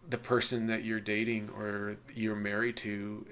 the 0.09 0.19
person 0.19 0.67
that 0.69 0.85
you're 0.85 1.01
dating 1.01 1.51
or 1.57 1.97
you're 2.15 2.37
married 2.37 2.77
to 2.77 3.27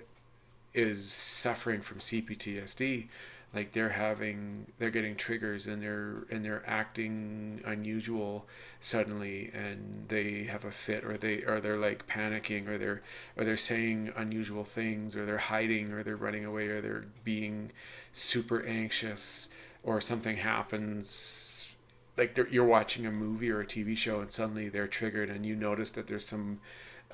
is 0.75 1.11
suffering 1.11 1.81
from 1.81 1.99
CPTSD 1.99 3.09
like 3.55 3.73
they're 3.73 3.91
having 3.91 4.67
they're 4.79 4.91
getting 4.91 5.15
triggers 5.15 5.67
and 5.67 5.81
they're 5.81 6.27
and 6.31 6.45
they're 6.45 6.63
acting 6.67 7.61
unusual 7.65 8.47
suddenly 8.81 9.51
and 9.55 10.07
they 10.09 10.45
have 10.45 10.65
a 10.65 10.71
fit 10.71 11.05
or 11.05 11.17
they 11.17 11.43
or 11.45 11.61
they're 11.61 11.77
like 11.77 12.07
panicking 12.07 12.69
or 12.69 12.77
they're 12.77 13.03
or 13.37 13.45
they're 13.45 13.57
saying 13.57 14.13
unusual 14.17 14.65
things 14.65 15.17
or 15.17 15.25
they're 15.25 15.39
hiding 15.39 15.93
or 15.93 16.03
they're 16.03 16.17
running 16.17 16.45
away 16.45 16.67
or 16.67 16.81
they're 16.81 17.05
being 17.23 17.71
super 18.13 18.65
anxious 18.65 19.49
or 19.85 20.01
something 20.01 20.37
happens 20.37 21.75
like 22.17 22.39
you're 22.51 22.65
watching 22.65 23.07
a 23.07 23.11
movie 23.11 23.51
or 23.51 23.61
a 23.61 23.67
TV 23.67 23.97
show 23.97 24.21
and 24.21 24.31
suddenly 24.31 24.69
they're 24.69 24.89
triggered 24.89 25.31
and 25.31 25.47
you 25.47 25.55
notice 25.55 25.91
that 25.93 26.07
there's 26.07 26.27
some 26.27 26.61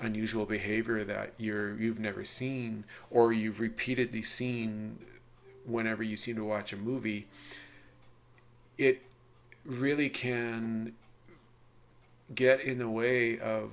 unusual 0.00 0.46
behavior 0.46 1.04
that 1.04 1.34
you're 1.36 1.76
you've 1.76 1.98
never 1.98 2.24
seen 2.24 2.84
or 3.10 3.32
you've 3.32 3.60
repeatedly 3.60 4.22
seen 4.22 4.98
whenever 5.64 6.02
you 6.02 6.16
seem 6.16 6.36
to 6.36 6.44
watch 6.44 6.72
a 6.72 6.76
movie, 6.76 7.26
it 8.78 9.02
really 9.64 10.08
can 10.08 10.94
get 12.34 12.60
in 12.60 12.78
the 12.78 12.88
way 12.88 13.38
of 13.38 13.70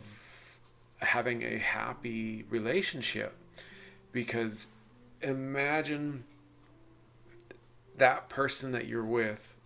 having 1.00 1.44
a 1.44 1.58
happy 1.58 2.44
relationship. 2.50 3.36
Because 4.12 4.68
imagine 5.22 6.24
that 7.98 8.30
person 8.30 8.72
that 8.72 8.88
you're 8.88 9.06
with 9.06 9.58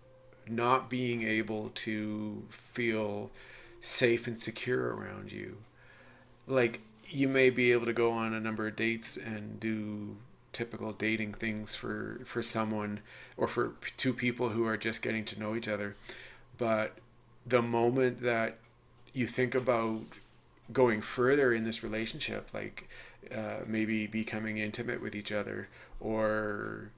not 0.48 0.90
being 0.90 1.24
able 1.24 1.70
to 1.74 2.44
feel 2.50 3.32
safe 3.80 4.28
and 4.28 4.42
secure 4.42 4.96
around 4.96 5.32
you 5.32 5.58
like 6.52 6.82
you 7.10 7.28
may 7.28 7.50
be 7.50 7.72
able 7.72 7.86
to 7.86 7.94
go 7.94 8.12
on 8.12 8.34
a 8.34 8.40
number 8.40 8.68
of 8.68 8.76
dates 8.76 9.18
and 9.18 9.60
do 9.60 10.18
typical 10.54 10.92
dating 10.92 11.34
things 11.34 11.76
for 11.76 12.22
for 12.26 12.44
someone 12.44 13.00
or 13.38 13.48
for 13.48 13.74
two 13.98 14.14
people 14.14 14.50
who 14.50 14.66
are 14.66 14.78
just 14.78 15.02
getting 15.02 15.26
to 15.26 15.40
know 15.40 15.56
each 15.56 15.68
other. 15.68 15.96
But 16.58 16.98
the 17.46 17.62
moment 17.62 18.20
that 18.20 18.58
you 19.14 19.28
think 19.28 19.56
about 19.56 20.02
going 20.72 21.02
further 21.02 21.54
in 21.54 21.64
this 21.64 21.84
relationship 21.84 22.50
like 22.54 22.88
uh, 23.36 23.60
maybe 23.66 24.08
becoming 24.08 24.58
intimate 24.58 25.02
with 25.02 25.16
each 25.16 25.32
other 25.32 25.68
or 26.00 26.92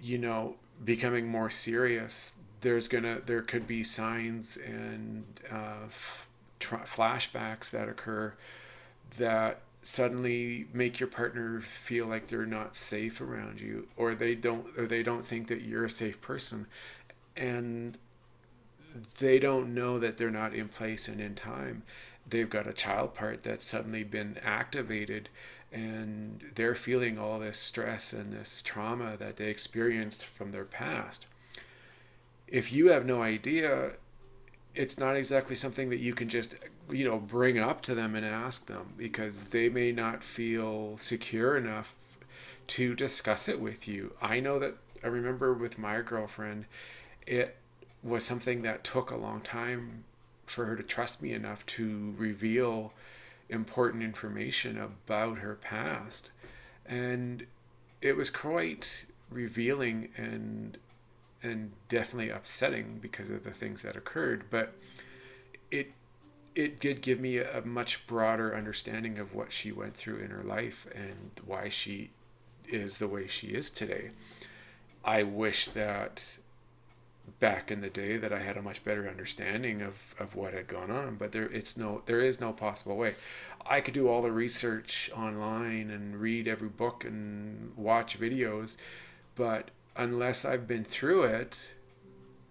you 0.00 0.16
know 0.16 0.54
becoming 0.82 1.28
more 1.28 1.50
serious 1.50 2.32
there's 2.62 2.88
gonna 2.88 3.20
there 3.26 3.42
could 3.42 3.66
be 3.66 3.82
signs 3.82 4.56
and 4.56 5.24
uh, 5.52 5.84
f- 5.86 6.28
flashbacks 6.60 7.70
that 7.70 7.88
occur 7.88 8.32
that 9.18 9.60
suddenly 9.82 10.66
make 10.72 10.98
your 10.98 11.08
partner 11.08 11.60
feel 11.60 12.06
like 12.06 12.26
they're 12.26 12.44
not 12.44 12.74
safe 12.74 13.20
around 13.20 13.60
you 13.60 13.86
or 13.96 14.14
they 14.14 14.34
don't 14.34 14.66
or 14.76 14.86
they 14.86 15.02
don't 15.02 15.24
think 15.24 15.46
that 15.46 15.62
you're 15.62 15.84
a 15.84 15.90
safe 15.90 16.20
person 16.20 16.66
and 17.36 17.96
they 19.20 19.38
don't 19.38 19.72
know 19.72 19.98
that 19.98 20.16
they're 20.16 20.30
not 20.30 20.52
in 20.54 20.66
place 20.68 21.06
and 21.06 21.20
in 21.20 21.34
time 21.36 21.82
they've 22.28 22.50
got 22.50 22.66
a 22.66 22.72
child 22.72 23.14
part 23.14 23.44
that's 23.44 23.64
suddenly 23.64 24.02
been 24.02 24.36
activated 24.42 25.28
and 25.72 26.42
they're 26.54 26.74
feeling 26.74 27.18
all 27.18 27.38
this 27.38 27.58
stress 27.58 28.12
and 28.12 28.32
this 28.32 28.62
trauma 28.62 29.16
that 29.18 29.36
they 29.36 29.48
experienced 29.48 30.24
from 30.24 30.52
their 30.52 30.64
past. 30.64 31.26
If 32.48 32.72
you 32.72 32.88
have 32.88 33.04
no 33.04 33.22
idea, 33.22 33.92
it's 34.76 34.98
not 34.98 35.16
exactly 35.16 35.56
something 35.56 35.90
that 35.90 35.98
you 35.98 36.14
can 36.14 36.28
just 36.28 36.54
you 36.90 37.04
know 37.04 37.18
bring 37.18 37.58
up 37.58 37.80
to 37.82 37.94
them 37.94 38.14
and 38.14 38.24
ask 38.24 38.66
them 38.66 38.92
because 38.96 39.46
they 39.46 39.68
may 39.68 39.90
not 39.90 40.22
feel 40.22 40.96
secure 40.98 41.56
enough 41.56 41.94
to 42.68 42.94
discuss 42.94 43.48
it 43.48 43.60
with 43.60 43.88
you. 43.88 44.12
I 44.20 44.40
know 44.40 44.58
that 44.58 44.74
I 45.02 45.08
remember 45.08 45.52
with 45.52 45.78
my 45.78 46.00
girlfriend, 46.02 46.66
it 47.26 47.56
was 48.02 48.24
something 48.24 48.62
that 48.62 48.84
took 48.84 49.10
a 49.10 49.16
long 49.16 49.40
time 49.40 50.04
for 50.46 50.66
her 50.66 50.76
to 50.76 50.82
trust 50.82 51.22
me 51.22 51.32
enough 51.32 51.64
to 51.66 52.14
reveal 52.16 52.92
important 53.48 54.02
information 54.02 54.78
about 54.78 55.38
her 55.38 55.54
past. 55.54 56.30
And 56.84 57.46
it 58.02 58.16
was 58.16 58.30
quite 58.30 59.06
revealing 59.30 60.08
and 60.16 60.78
and 61.46 61.72
definitely 61.88 62.30
upsetting 62.30 62.98
because 63.00 63.30
of 63.30 63.44
the 63.44 63.50
things 63.50 63.82
that 63.82 63.96
occurred, 63.96 64.44
but 64.50 64.74
it 65.70 65.92
it 66.54 66.80
did 66.80 67.02
give 67.02 67.20
me 67.20 67.36
a, 67.36 67.60
much 67.66 68.06
broader 68.06 68.56
understanding 68.56 69.18
of 69.18 69.34
what 69.34 69.52
she 69.52 69.70
went 69.70 69.94
through 69.94 70.16
in 70.16 70.30
her 70.30 70.42
life 70.42 70.86
and 70.94 71.30
why 71.44 71.68
she 71.68 72.10
is 72.66 72.96
the 72.96 73.06
way 73.06 73.26
she 73.26 73.48
is 73.48 73.68
today. 73.68 74.10
I 75.04 75.22
wish 75.22 75.68
that 75.68 76.38
back 77.40 77.70
in 77.70 77.80
the 77.82 77.90
day 77.90 78.16
that 78.16 78.32
I 78.32 78.38
had 78.38 78.56
a 78.56 78.62
much 78.62 78.82
better 78.84 79.08
understanding 79.08 79.82
of, 79.82 80.14
of 80.18 80.34
what 80.34 80.54
had 80.54 80.66
gone 80.66 80.90
on, 80.90 81.16
but 81.16 81.32
there 81.32 81.44
it's 81.44 81.76
no 81.76 82.02
there 82.06 82.20
is 82.20 82.40
no 82.40 82.52
possible 82.52 82.96
way. 82.96 83.14
I 83.68 83.80
could 83.80 83.94
do 83.94 84.08
all 84.08 84.22
the 84.22 84.32
research 84.32 85.10
online 85.14 85.90
and 85.90 86.16
read 86.16 86.48
every 86.48 86.68
book 86.68 87.04
and 87.04 87.72
watch 87.76 88.18
videos, 88.18 88.76
but 89.34 89.70
unless 89.96 90.44
I've 90.44 90.66
been 90.66 90.84
through 90.84 91.24
it 91.24 91.74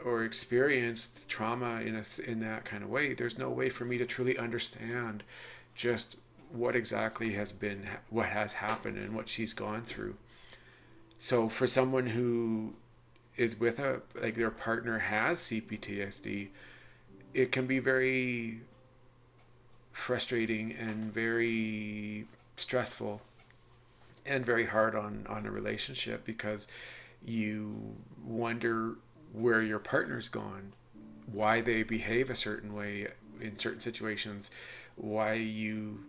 or 0.04 0.24
experienced 0.24 1.28
trauma 1.30 1.82
in 1.82 1.96
a, 1.96 2.04
in 2.30 2.40
that 2.42 2.66
kind 2.66 2.84
of 2.84 2.90
way, 2.90 3.14
there's 3.14 3.38
no 3.38 3.50
way 3.50 3.70
for 3.70 3.86
me 3.86 3.98
to 3.98 4.06
truly 4.06 4.38
understand 4.38 5.24
just 5.74 6.18
what 6.52 6.76
exactly 6.76 7.34
has 7.34 7.52
been 7.52 7.88
what 8.10 8.28
has 8.28 8.54
happened 8.54 8.98
and 8.98 9.16
what 9.16 9.28
she's 9.28 9.54
gone 9.54 9.82
through. 9.82 10.16
So 11.18 11.50
for 11.50 11.68
someone 11.68 12.08
who 12.08 12.74
is 13.38 13.60
with 13.60 13.80
a 13.80 14.02
like 14.22 14.36
their 14.36 14.52
partner 14.52 15.00
has 15.00 15.40
CPTSD, 15.40 16.50
it 17.34 17.52
can 17.52 17.68
be 17.68 17.80
very 17.80 18.62
frustrating 19.92 20.74
and 20.74 21.14
very 21.14 22.26
stressful 22.58 23.22
and 24.26 24.46
very 24.46 24.68
hard 24.68 24.96
on 24.96 25.26
on 25.28 25.46
a 25.46 25.52
relationship 25.52 26.26
because 26.26 26.68
you 27.26 27.96
wonder 28.24 28.96
where 29.34 29.62
your 29.62 29.80
partner's 29.80 30.30
gone, 30.30 30.74
why 31.32 31.62
they 31.62 31.84
behave 31.84 32.30
a 32.30 32.36
certain 32.36 32.74
way 32.74 33.08
in 33.42 33.58
certain 33.58 33.82
situations, 33.82 34.50
why 34.96 35.34
you 35.34 36.00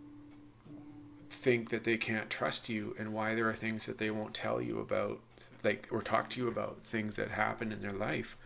think 1.29 1.69
that 1.69 1.83
they 1.83 1.97
can't 1.97 2.29
trust 2.29 2.69
you 2.69 2.95
and 2.97 3.13
why 3.13 3.35
there 3.35 3.49
are 3.49 3.53
things 3.53 3.85
that 3.85 3.97
they 3.97 4.09
won't 4.09 4.33
tell 4.33 4.61
you 4.61 4.79
about 4.79 5.19
like 5.63 5.87
or 5.91 6.01
talk 6.01 6.29
to 6.29 6.41
you 6.41 6.47
about 6.47 6.79
things 6.83 7.15
that 7.15 7.31
happen 7.31 7.71
in 7.71 7.81
their 7.81 7.93
life. 7.93 8.37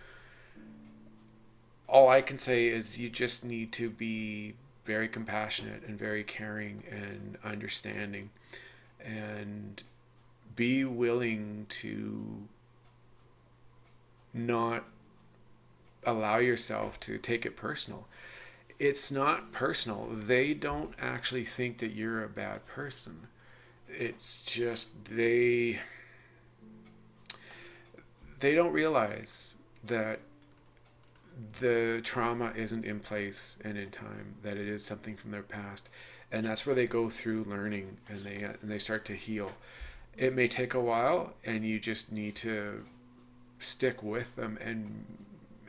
All 1.87 2.09
i 2.09 2.21
can 2.21 2.39
say 2.39 2.67
is 2.67 2.99
you 2.99 3.09
just 3.09 3.43
need 3.45 3.71
to 3.73 3.89
be 3.89 4.55
very 4.85 5.07
compassionate 5.07 5.83
and 5.83 5.97
very 5.97 6.23
caring 6.23 6.83
and 6.89 7.37
understanding 7.43 8.29
and 9.03 9.83
be 10.55 10.83
willing 10.83 11.65
to 11.69 12.47
not 14.33 14.85
allow 16.03 16.37
yourself 16.37 16.99
to 16.99 17.17
take 17.17 17.45
it 17.45 17.55
personal 17.55 18.07
it's 18.81 19.11
not 19.11 19.51
personal. 19.51 20.07
They 20.11 20.55
don't 20.55 20.95
actually 20.99 21.45
think 21.45 21.77
that 21.77 21.91
you're 21.91 22.23
a 22.23 22.27
bad 22.27 22.65
person. 22.65 23.27
It's 23.87 24.41
just 24.41 25.05
they 25.05 25.79
they 28.39 28.55
don't 28.55 28.73
realize 28.73 29.53
that 29.83 30.19
the 31.59 32.01
trauma 32.03 32.53
isn't 32.55 32.83
in 32.83 33.01
place 33.01 33.57
and 33.63 33.77
in 33.77 33.91
time 33.91 34.33
that 34.41 34.57
it 34.57 34.67
is 34.67 34.83
something 34.83 35.15
from 35.15 35.29
their 35.29 35.43
past 35.43 35.89
and 36.31 36.45
that's 36.45 36.65
where 36.65 36.75
they 36.75 36.87
go 36.87 37.07
through 37.07 37.43
learning 37.43 37.97
and 38.09 38.19
they 38.19 38.41
and 38.41 38.57
they 38.63 38.77
start 38.79 39.05
to 39.05 39.13
heal 39.13 39.51
it 40.17 40.35
may 40.35 40.47
take 40.47 40.73
a 40.73 40.79
while 40.79 41.33
and 41.45 41.65
you 41.65 41.79
just 41.79 42.11
need 42.11 42.35
to 42.35 42.83
stick 43.61 44.03
with 44.03 44.35
them 44.35 44.57
and 44.61 45.05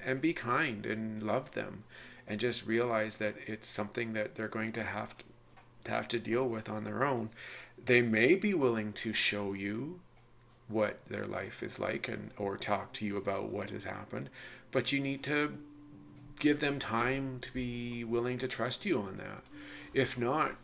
and 0.05 0.21
be 0.21 0.33
kind 0.33 0.85
and 0.85 1.23
love 1.23 1.53
them 1.53 1.85
and 2.27 2.41
just 2.41 2.67
realize 2.67 3.17
that 3.17 3.37
it's 3.47 3.69
something 3.69 4.13
that 4.15 4.35
they're 4.35 4.49
going 4.49 4.73
to 4.73 4.83
have 4.83 5.17
to, 5.19 5.25
to 5.85 5.91
have 5.91 6.09
to 6.09 6.19
deal 6.19 6.49
with 6.49 6.69
on 6.69 6.85
their 6.85 7.05
own. 7.05 7.31
They 7.85 8.01
may 8.01 8.35
be 8.35 8.55
willing 8.55 8.93
to 8.95 9.13
show 9.13 9.53
you 9.53 10.01
what 10.69 11.05
their 11.07 11.27
life 11.27 11.63
is 11.63 11.79
like 11.79 12.09
and 12.09 12.31
or 12.37 12.57
talk 12.57 12.93
to 12.95 13.07
you 13.07 13.17
about 13.17 13.51
what 13.51 13.71
has 13.71 13.85
happened, 13.85 14.31
but 14.71 14.93
you 14.93 15.01
need 15.01 15.23
to 15.25 15.59
give 16.39 16.61
them 16.61 16.79
time 16.79 17.39
to 17.41 17.53
be 17.53 18.03
willing 18.05 18.39
to 18.39 18.49
trust 18.49 18.85
you 18.85 18.99
on 18.99 19.17
that. 19.19 19.45
If 19.93 20.19
not, 20.19 20.57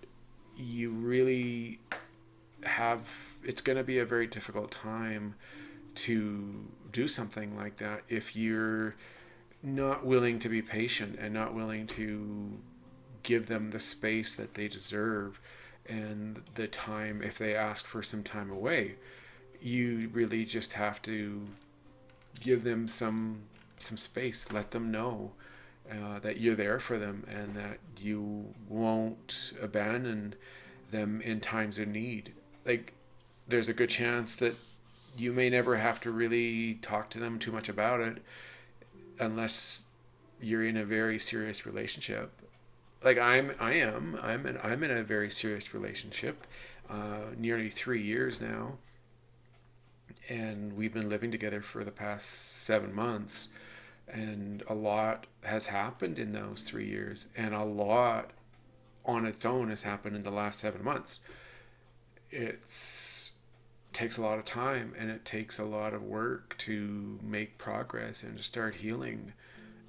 you 0.57 0.91
really 0.91 1.81
have 2.65 3.35
it's 3.45 3.63
going 3.63 3.79
to 3.79 3.85
be 3.85 3.99
a 3.99 4.05
very 4.05 4.27
difficult 4.27 4.71
time 4.71 5.35
to 5.95 6.67
do 6.93 7.09
something 7.09 7.57
like 7.57 7.77
that 7.77 8.03
if 8.09 8.37
you're 8.37 8.95
not 9.63 10.05
willing 10.05 10.39
to 10.39 10.49
be 10.49 10.63
patient 10.63 11.19
and 11.21 11.35
not 11.35 11.55
willing 11.55 11.87
to 11.87 12.59
give 13.23 13.47
them 13.47 13.71
the 13.71 13.79
space 13.79 14.35
that 14.35 14.55
they 14.55 14.69
deserve 14.69 15.41
and 15.87 16.41
the 16.55 16.67
time 16.67 17.23
if 17.23 17.39
they 17.39 17.55
ask 17.55 17.87
for 17.87 18.03
some 18.03 18.23
time 18.23 18.51
away 18.51 18.95
you 19.61 20.09
really 20.13 20.45
just 20.45 20.75
have 20.75 21.03
to 21.03 21.47
give 22.41 22.65
them 22.65 22.87
some 22.87 23.41
some 23.79 23.97
space. 23.97 24.51
Let 24.53 24.71
them 24.71 24.91
know 24.91 25.33
uh, 25.91 26.19
that 26.21 26.39
you're 26.39 26.55
there 26.55 26.79
for 26.79 26.99
them 26.99 27.25
and 27.29 27.55
that 27.57 27.79
you 28.01 28.47
won't 28.69 29.53
abandon 29.61 30.35
them 30.91 31.21
in 31.21 31.41
times 31.41 31.79
of 31.79 31.89
need. 31.89 32.33
Like 32.65 32.95
there's 33.47 33.69
a 33.69 33.73
good 33.73 33.91
chance 33.91 34.35
that 34.37 34.55
you 35.19 35.33
may 35.33 35.51
never 35.51 35.77
have 35.77 36.01
to 36.01 36.11
really 36.11 36.75
talk 36.75 37.11
to 37.11 37.19
them 37.19 37.39
too 37.39 37.53
much 37.53 37.69
about 37.69 38.01
it 38.01 38.23
unless 39.19 39.85
you're 40.41 40.65
in 40.65 40.77
a 40.77 40.85
very 40.85 41.19
serious 41.19 41.67
relationship. 41.67 42.33
Like 43.03 43.19
i'm 43.19 43.53
i 43.61 43.75
am 43.75 44.19
i'm 44.23 44.45
in, 44.47 44.59
i'm 44.63 44.83
in 44.83 44.91
a 44.91 45.05
very 45.05 45.31
serious 45.31 45.73
relationship 45.73 46.47
uh, 46.91 47.33
nearly 47.37 47.71
three 47.71 48.03
years 48.03 48.41
now. 48.41 48.75
And 50.29 50.75
we've 50.75 50.93
been 50.93 51.09
living 51.09 51.31
together 51.31 51.63
for 51.63 51.85
the 51.85 51.91
past 51.91 52.65
seven 52.65 52.95
months. 52.95 53.49
And 54.09 54.63
a 54.69 54.75
lot 54.75 55.27
has 55.43 55.67
happened 55.67 56.19
in 56.19 56.33
those 56.33 56.63
three 56.63 56.87
years. 56.87 57.29
And 57.37 57.55
a 57.55 57.65
lot 57.65 58.31
on 59.05 59.27
its 59.27 59.45
own 59.45 59.71
has 59.71 59.83
happened 59.83 60.17
in 60.17 60.23
the 60.23 60.31
last 60.31 60.61
seven 60.61 60.85
months. 60.85 61.21
It's 62.31 63.28
takes 63.99 64.17
a 64.17 64.23
lot 64.23 64.39
of 64.39 64.45
time 64.45 64.95
and 64.97 65.11
it 65.11 65.25
takes 65.25 65.59
a 65.59 65.65
lot 65.65 65.93
of 65.93 66.05
work 66.05 66.55
to 66.57 67.19
make 67.21 67.59
progress 67.59 68.23
and 68.23 68.37
to 68.37 68.43
start 68.45 68.77
healing. 68.77 69.33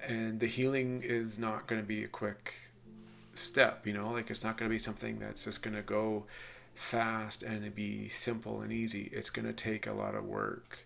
And 0.07 0.39
the 0.39 0.47
healing 0.47 1.03
is 1.03 1.37
not 1.37 1.67
going 1.67 1.79
to 1.79 1.87
be 1.87 2.03
a 2.03 2.07
quick 2.07 2.55
step, 3.35 3.85
you 3.85 3.93
know, 3.93 4.09
like 4.11 4.31
it's 4.31 4.43
not 4.43 4.57
going 4.57 4.67
to 4.67 4.73
be 4.73 4.79
something 4.79 5.19
that's 5.19 5.45
just 5.45 5.61
going 5.61 5.75
to 5.75 5.83
go 5.83 6.25
fast 6.73 7.43
and 7.43 7.75
be 7.75 8.09
simple 8.09 8.61
and 8.61 8.73
easy. 8.73 9.11
It's 9.13 9.29
going 9.29 9.45
to 9.45 9.53
take 9.53 9.85
a 9.85 9.93
lot 9.93 10.15
of 10.15 10.25
work, 10.25 10.79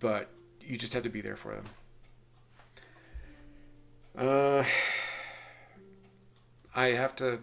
but 0.00 0.30
you 0.62 0.78
just 0.78 0.94
have 0.94 1.02
to 1.02 1.10
be 1.10 1.20
there 1.20 1.36
for 1.36 1.54
them. 1.54 1.66
Uh, 4.26 4.64
I 6.74 6.92
have 6.92 7.14
to 7.16 7.40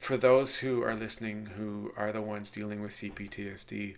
for 0.00 0.16
those 0.16 0.56
who 0.56 0.82
are 0.82 0.94
listening 0.94 1.50
who 1.58 1.92
are 1.94 2.10
the 2.10 2.22
ones 2.22 2.50
dealing 2.50 2.80
with 2.80 2.92
CPTSD, 2.92 3.96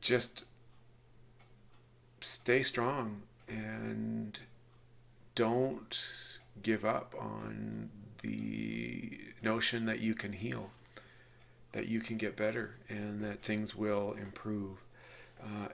just 0.00 0.46
stay 2.20 2.62
strong 2.62 3.20
and 3.48 4.40
don't 5.34 6.38
give 6.62 6.86
up 6.86 7.14
on 7.20 7.90
the 8.22 9.18
notion 9.42 9.84
that 9.84 10.00
you 10.00 10.14
can 10.14 10.32
heal, 10.32 10.70
that 11.72 11.86
you 11.86 12.00
can 12.00 12.16
get 12.16 12.34
better, 12.34 12.76
and 12.88 13.22
that 13.22 13.42
things 13.42 13.76
will 13.76 14.14
improve. 14.18 14.78
Uh, 15.42 15.68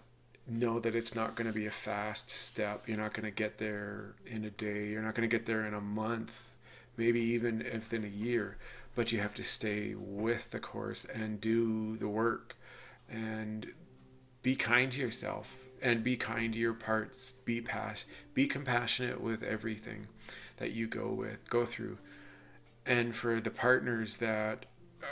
know 0.48 0.80
that 0.80 0.96
it's 0.96 1.14
not 1.14 1.36
going 1.36 1.46
to 1.46 1.54
be 1.54 1.66
a 1.66 1.70
fast 1.70 2.30
step. 2.30 2.88
You're 2.88 2.98
not 2.98 3.14
going 3.14 3.26
to 3.26 3.30
get 3.30 3.58
there 3.58 4.14
in 4.26 4.44
a 4.44 4.50
day. 4.50 4.88
You're 4.88 5.02
not 5.02 5.14
going 5.14 5.28
to 5.28 5.36
get 5.36 5.46
there 5.46 5.64
in 5.66 5.74
a 5.74 5.80
month 5.80 6.49
maybe 6.96 7.20
even 7.20 7.58
within 7.72 8.04
a 8.04 8.08
year. 8.08 8.56
but 8.94 9.12
you 9.12 9.20
have 9.20 9.34
to 9.34 9.44
stay 9.44 9.94
with 9.96 10.50
the 10.50 10.58
course 10.58 11.04
and 11.04 11.40
do 11.40 11.96
the 11.98 12.08
work 12.08 12.56
and 13.08 13.72
be 14.42 14.56
kind 14.56 14.90
to 14.92 15.00
yourself 15.00 15.54
and 15.82 16.02
be 16.04 16.16
kind 16.16 16.52
to 16.52 16.58
your 16.58 16.74
parts 16.74 17.32
be 17.44 17.60
pas- 17.60 18.04
be 18.34 18.46
compassionate 18.46 19.20
with 19.20 19.42
everything 19.42 20.06
that 20.58 20.72
you 20.72 20.86
go 20.86 21.08
with 21.08 21.48
go 21.48 21.64
through 21.64 21.98
and 22.86 23.14
for 23.14 23.40
the 23.40 23.50
partners 23.50 24.16
that 24.18 24.66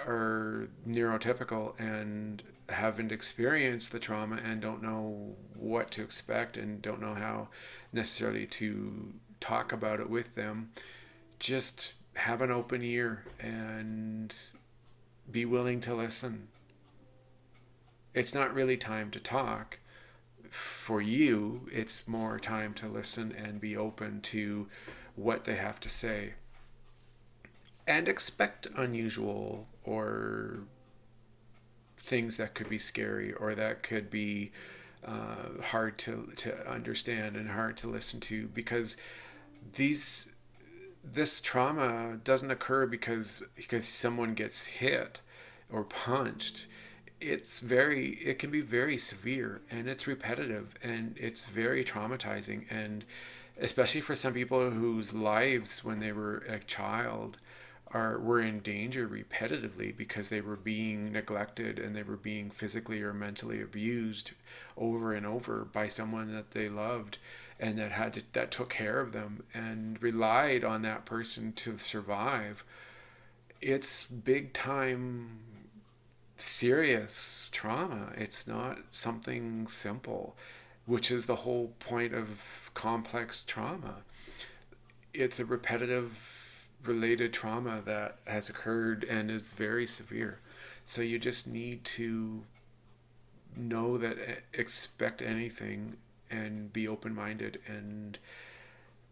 are 0.07 0.69
neurotypical 0.87 1.79
and 1.79 2.43
haven't 2.69 3.12
experienced 3.12 3.93
the 3.93 3.99
trauma 3.99 4.37
and 4.45 4.61
don't 4.61 4.83
know 4.83 5.35
what 5.55 5.91
to 5.91 6.03
expect 6.03 6.57
and 6.57 6.83
don't 6.83 7.01
know 7.01 7.14
how 7.14 7.49
necessarily 7.93 8.47
to 8.47 9.14
talk 9.41 9.73
about 9.73 10.01
it 10.01 10.11
with 10.11 10.35
them 10.35 10.71
just 11.38 11.94
have 12.14 12.40
an 12.40 12.51
open 12.51 12.83
ear 12.83 13.24
and 13.40 14.35
be 15.31 15.44
willing 15.44 15.81
to 15.83 15.94
listen. 15.94 16.48
It's 18.14 18.35
not 18.35 18.55
really 18.55 18.77
time 18.77 19.11
to 19.12 19.20
talk. 19.20 19.79
For 20.51 21.01
you 21.01 21.68
it's 21.70 22.09
more 22.09 22.38
time 22.38 22.72
to 22.74 22.88
listen 22.88 23.33
and 23.33 23.61
be 23.61 23.77
open 23.77 24.20
to 24.22 24.66
what 25.14 25.44
they 25.44 25.57
have 25.57 25.79
to 25.81 25.88
say. 25.88 26.35
And 27.87 28.09
expect 28.09 28.66
unusual 28.77 29.66
or 29.85 30.61
things 31.98 32.38
that 32.38 32.55
could 32.55 32.68
be 32.68 32.79
scary 32.79 33.33
or 33.33 33.55
that 33.55 33.83
could 33.83 34.11
be 34.11 34.51
uh, 35.07 35.62
hard 35.62 35.98
to, 35.98 36.33
to 36.37 36.68
understand 36.70 37.37
and 37.37 37.51
hard 37.51 37.77
to 37.79 37.88
listen 37.88 38.18
to 38.20 38.48
because 38.48 38.96
these 39.74 40.31
this 41.04 41.40
trauma 41.40 42.18
doesn't 42.24 42.50
occur 42.50 42.87
because 42.87 43.44
because 43.56 43.87
someone 43.87 44.34
gets 44.34 44.66
hit 44.66 45.20
or 45.72 45.84
punched. 45.84 46.66
It's 47.20 47.61
very 47.61 48.14
it 48.16 48.38
can 48.38 48.50
be 48.50 48.61
very 48.61 48.98
severe 48.98 49.61
and 49.70 49.88
it's 49.88 50.06
repetitive 50.06 50.74
and 50.82 51.16
it's 51.18 51.44
very 51.44 51.84
traumatizing. 51.84 52.64
And 52.70 53.04
especially 53.61 54.00
for 54.00 54.14
some 54.14 54.34
people 54.34 54.70
whose 54.70 55.12
lives 55.14 55.84
when 55.84 56.00
they 56.00 56.12
were 56.12 56.38
a 56.48 56.58
child 56.61 57.38
are 57.92 58.18
were 58.18 58.40
in 58.40 58.61
danger 58.61 59.08
repetitively 59.08 59.96
because 59.96 60.28
they 60.28 60.40
were 60.40 60.56
being 60.56 61.12
neglected 61.12 61.78
and 61.78 61.96
they 61.96 62.02
were 62.02 62.16
being 62.16 62.50
physically 62.50 63.02
or 63.02 63.14
mentally 63.14 63.62
abused 63.62 64.32
over 64.76 65.14
and 65.14 65.26
over 65.26 65.64
by 65.64 65.88
someone 65.88 66.32
that 66.34 66.50
they 66.50 66.68
loved 66.68 67.18
and 67.61 67.79
that 67.79 67.92
had 67.92 68.12
to, 68.14 68.23
that 68.33 68.51
took 68.51 68.71
care 68.71 69.01
of 69.01 69.12
them 69.12 69.42
and 69.53 70.01
relied 70.03 70.64
on 70.64 70.83
that 70.83 71.05
person 71.05 71.53
to 71.53 71.79
survive 71.79 72.64
it's 73.61 74.07
big 74.07 74.53
time 74.53 75.40
serious 76.37 77.49
trauma 77.51 78.12
it's 78.16 78.47
not 78.47 78.79
something 78.90 79.66
simple 79.66 80.37
which 80.87 81.11
is 81.11 81.27
the 81.27 81.37
whole 81.37 81.73
point 81.81 82.14
of 82.14 82.71
complex 82.75 83.44
trauma 83.44 83.97
it's 85.12 85.40
a 85.40 85.44
repetitive 85.44 86.38
related 86.85 87.33
trauma 87.33 87.83
that 87.85 88.18
has 88.27 88.49
occurred 88.49 89.05
and 89.05 89.31
is 89.31 89.51
very 89.51 89.87
severe. 89.87 90.40
So 90.85 91.03
you 91.03 91.18
just 91.18 91.47
need 91.47 91.85
to 91.85 92.44
know 93.57 93.99
that 93.99 94.16
eh, 94.18 94.35
expect 94.55 95.21
anything 95.21 95.97
and 96.31 96.73
be 96.73 96.87
open 96.88 97.14
minded 97.14 97.61
and 97.67 98.19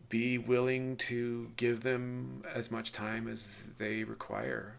be 0.09 0.39
willing 0.39 0.97
to 0.97 1.51
give 1.57 1.83
them 1.83 2.43
as 2.55 2.71
much 2.71 2.93
time 2.93 3.27
as 3.27 3.55
they 3.79 4.05
require. 4.05 4.77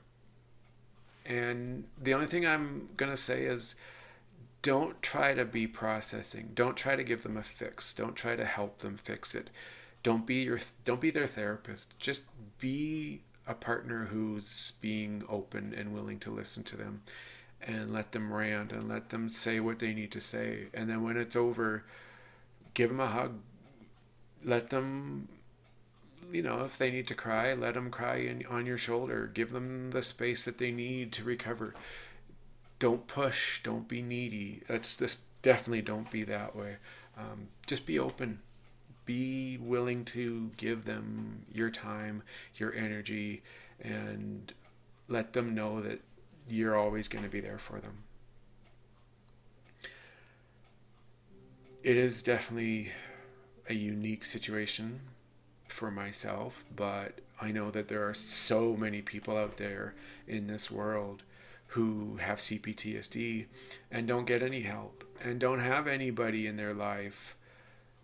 And 1.26 1.84
the 2.02 2.14
only 2.14 2.28
thing 2.28 2.46
I'm 2.48 2.90
going 2.96 3.12
to 3.12 3.18
say 3.18 3.44
is 3.44 3.76
don't 4.62 5.02
try 5.02 5.34
to 5.34 5.44
be 5.44 5.68
processing. 5.68 6.52
Don't 6.54 6.78
try 6.78 6.96
to 6.96 7.04
give 7.04 7.24
them 7.24 7.36
a 7.36 7.44
fix. 7.44 7.92
Don't 7.92 8.16
try 8.16 8.36
to 8.36 8.46
help 8.46 8.80
them 8.80 8.98
fix 8.98 9.36
it 9.36 9.50
don't 10.08 10.26
be 10.26 10.36
your 10.36 10.60
don't 10.86 11.02
be 11.02 11.12
their 11.12 11.28
therapist 11.28 11.98
just 12.00 12.24
be 12.60 13.22
a 13.46 13.54
partner 13.54 14.06
who's 14.06 14.74
being 14.82 15.22
open 15.28 15.74
and 15.74 15.94
willing 15.94 16.18
to 16.18 16.32
listen 16.32 16.64
to 16.64 16.78
them 16.78 17.02
and 17.62 17.92
let 17.92 18.14
them 18.14 18.32
rant 18.32 18.72
and 18.72 18.88
let 18.88 19.10
them 19.10 19.28
say 19.28 19.60
what 19.60 19.80
they 19.80 19.94
need 19.94 20.10
to 20.10 20.22
say 20.22 20.68
and 20.74 20.90
then 20.90 21.04
when 21.04 21.18
it's 21.18 21.36
over 21.36 21.84
give 22.78 22.90
them 22.90 23.00
a 23.00 23.08
hug. 23.08 23.40
Let 24.44 24.70
them 24.70 25.30
you 26.32 26.44
know 26.44 26.64
if 26.64 26.78
they 26.78 26.92
need 26.92 27.08
to 27.08 27.16
cry 27.16 27.54
let 27.54 27.74
them 27.74 27.90
cry 27.90 28.18
in, 28.18 28.46
on 28.48 28.68
your 28.68 28.78
shoulder. 28.78 29.32
Give 29.34 29.52
them 29.52 29.90
the 29.90 30.04
space 30.04 30.46
that 30.46 30.60
they 30.60 30.70
need 30.70 31.12
to 31.14 31.24
recover. 31.24 31.74
Don't 32.78 33.08
push. 33.08 33.64
Don't 33.64 33.88
be 33.88 34.04
needy. 34.04 34.62
That's 34.68 34.96
this 34.96 35.18
definitely 35.42 35.82
don't 35.82 36.12
be 36.12 36.24
that 36.26 36.56
way. 36.56 36.76
Um, 37.18 37.48
just 37.66 37.88
be 37.88 37.98
open. 37.98 38.42
Be 39.06 39.58
willing 39.58 40.06
to 40.06 40.52
give 40.58 40.86
them 40.86 41.46
your 41.52 41.72
time, 41.72 42.22
your 42.58 42.76
energy, 42.76 43.42
and 43.82 44.54
let 45.08 45.34
them 45.34 45.56
know 45.56 45.82
that 45.82 46.02
you're 46.48 46.78
always 46.78 47.08
going 47.08 47.24
to 47.24 47.30
be 47.30 47.40
there 47.40 47.58
for 47.58 47.80
them. 47.80 48.04
It 51.88 51.96
is 51.96 52.22
definitely 52.22 52.92
a 53.70 53.74
unique 53.74 54.26
situation 54.26 55.00
for 55.70 55.90
myself, 55.90 56.66
but 56.76 57.20
I 57.40 57.52
know 57.52 57.72
that 57.72 57.88
there 57.88 58.06
are 58.10 58.14
so 58.14 58.76
many 58.76 59.02
people 59.02 59.38
out 59.38 59.56
there 59.56 59.96
in 60.28 60.48
this 60.48 60.70
world 60.70 61.24
who 61.68 62.18
have 62.18 62.40
CPTSD 62.40 63.46
and 63.90 64.06
don't 64.06 64.28
get 64.28 64.44
any 64.44 64.64
help 64.64 65.06
and 65.24 65.40
don't 65.40 65.62
have 65.62 65.88
anybody 65.88 66.46
in 66.46 66.58
their 66.58 66.74
life 66.74 67.38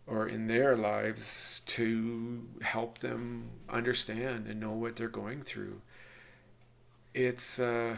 or 0.08 0.30
in 0.30 0.48
their 0.48 0.78
lives 0.78 1.60
to 1.66 2.48
help 2.62 3.00
them 3.00 3.50
understand 3.68 4.48
and 4.48 4.62
know 4.62 4.72
what 4.72 4.96
they're 4.96 5.10
going 5.10 5.42
through. 5.42 5.82
It's 7.14 7.60
uh, 7.60 7.98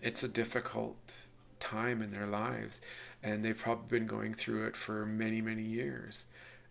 it's 0.00 0.22
a 0.22 0.28
difficult 0.28 1.14
time 1.58 2.00
in 2.00 2.12
their 2.12 2.26
lives, 2.26 2.80
and 3.22 3.44
they've 3.44 3.58
probably 3.58 3.98
been 3.98 4.06
going 4.06 4.34
through 4.34 4.66
it 4.66 4.76
for 4.76 5.06
many 5.06 5.40
many 5.40 5.62
years, 5.62 6.26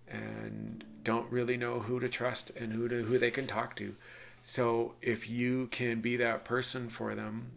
and 0.10 0.84
don't 1.04 1.32
really 1.32 1.58
know 1.58 1.80
who 1.80 2.00
to 2.00 2.10
trust 2.10 2.52
and 2.52 2.74
who 2.74 2.88
to 2.88 3.04
who 3.04 3.18
they 3.18 3.32
can 3.32 3.48
talk 3.48 3.76
to. 3.78 3.96
So 4.44 4.94
if 5.02 5.30
you 5.30 5.68
can 5.68 6.02
be 6.02 6.16
that 6.18 6.46
person 6.46 6.90
for 6.90 7.14
them, 7.16 7.52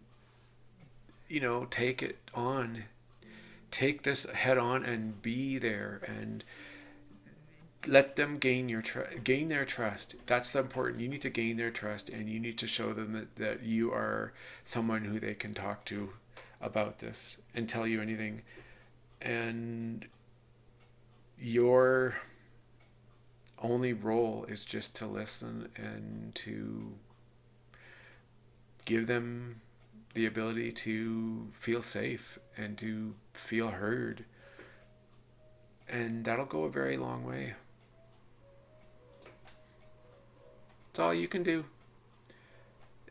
you 1.29 1.41
know, 1.41 1.67
take 1.71 2.03
it 2.03 2.19
on. 2.35 2.85
Take 3.71 4.03
this 4.03 4.29
head 4.31 4.59
on 4.59 4.85
and 4.85 5.23
be 5.23 5.57
there 5.59 6.03
and 6.07 6.45
let 7.87 8.17
them 8.17 8.39
gain 8.39 8.69
your 8.69 8.83
tr- 8.83 9.19
gain 9.25 9.49
their 9.49 9.65
trust. 9.65 10.17
That's 10.27 10.51
the 10.51 10.61
important 10.61 11.01
you 11.01 11.09
need 11.09 11.23
to 11.23 11.31
gain 11.31 11.57
their 11.57 11.71
trust 11.71 12.11
and 12.11 12.29
you 12.29 12.39
need 12.39 12.59
to 12.59 12.67
show 12.67 12.93
them 12.93 13.13
that, 13.15 13.37
that 13.37 13.63
you 13.63 13.91
are 13.93 14.33
someone 14.63 15.05
who 15.05 15.19
they 15.19 15.35
can 15.35 15.55
talk 15.55 15.85
to 15.87 16.11
about 16.61 16.99
this 16.99 17.39
and 17.55 17.69
tell 17.69 17.87
you 17.87 18.01
anything 18.01 18.43
and 19.23 20.07
your 21.39 22.17
only 23.61 23.93
role 23.93 24.45
is 24.49 24.65
just 24.65 24.97
to 24.97 25.07
listen 25.07 25.69
and 25.77 26.35
to 26.35 26.93
give 28.85 29.07
them 29.07 29.61
the 30.15 30.27
ability 30.27 30.73
to 30.73 31.49
feel 31.53 31.81
safe 31.81 32.39
and 32.57 32.77
to 32.79 33.15
feel 33.33 33.71
heard. 33.71 34.25
And 35.89 36.25
that'll 36.25 36.45
go 36.45 36.65
a 36.65 36.71
very 36.71 36.97
long 36.97 37.25
way. 37.25 37.55
It's 40.91 40.99
all 40.99 41.15
you 41.15 41.29
can 41.29 41.43
do. 41.43 41.65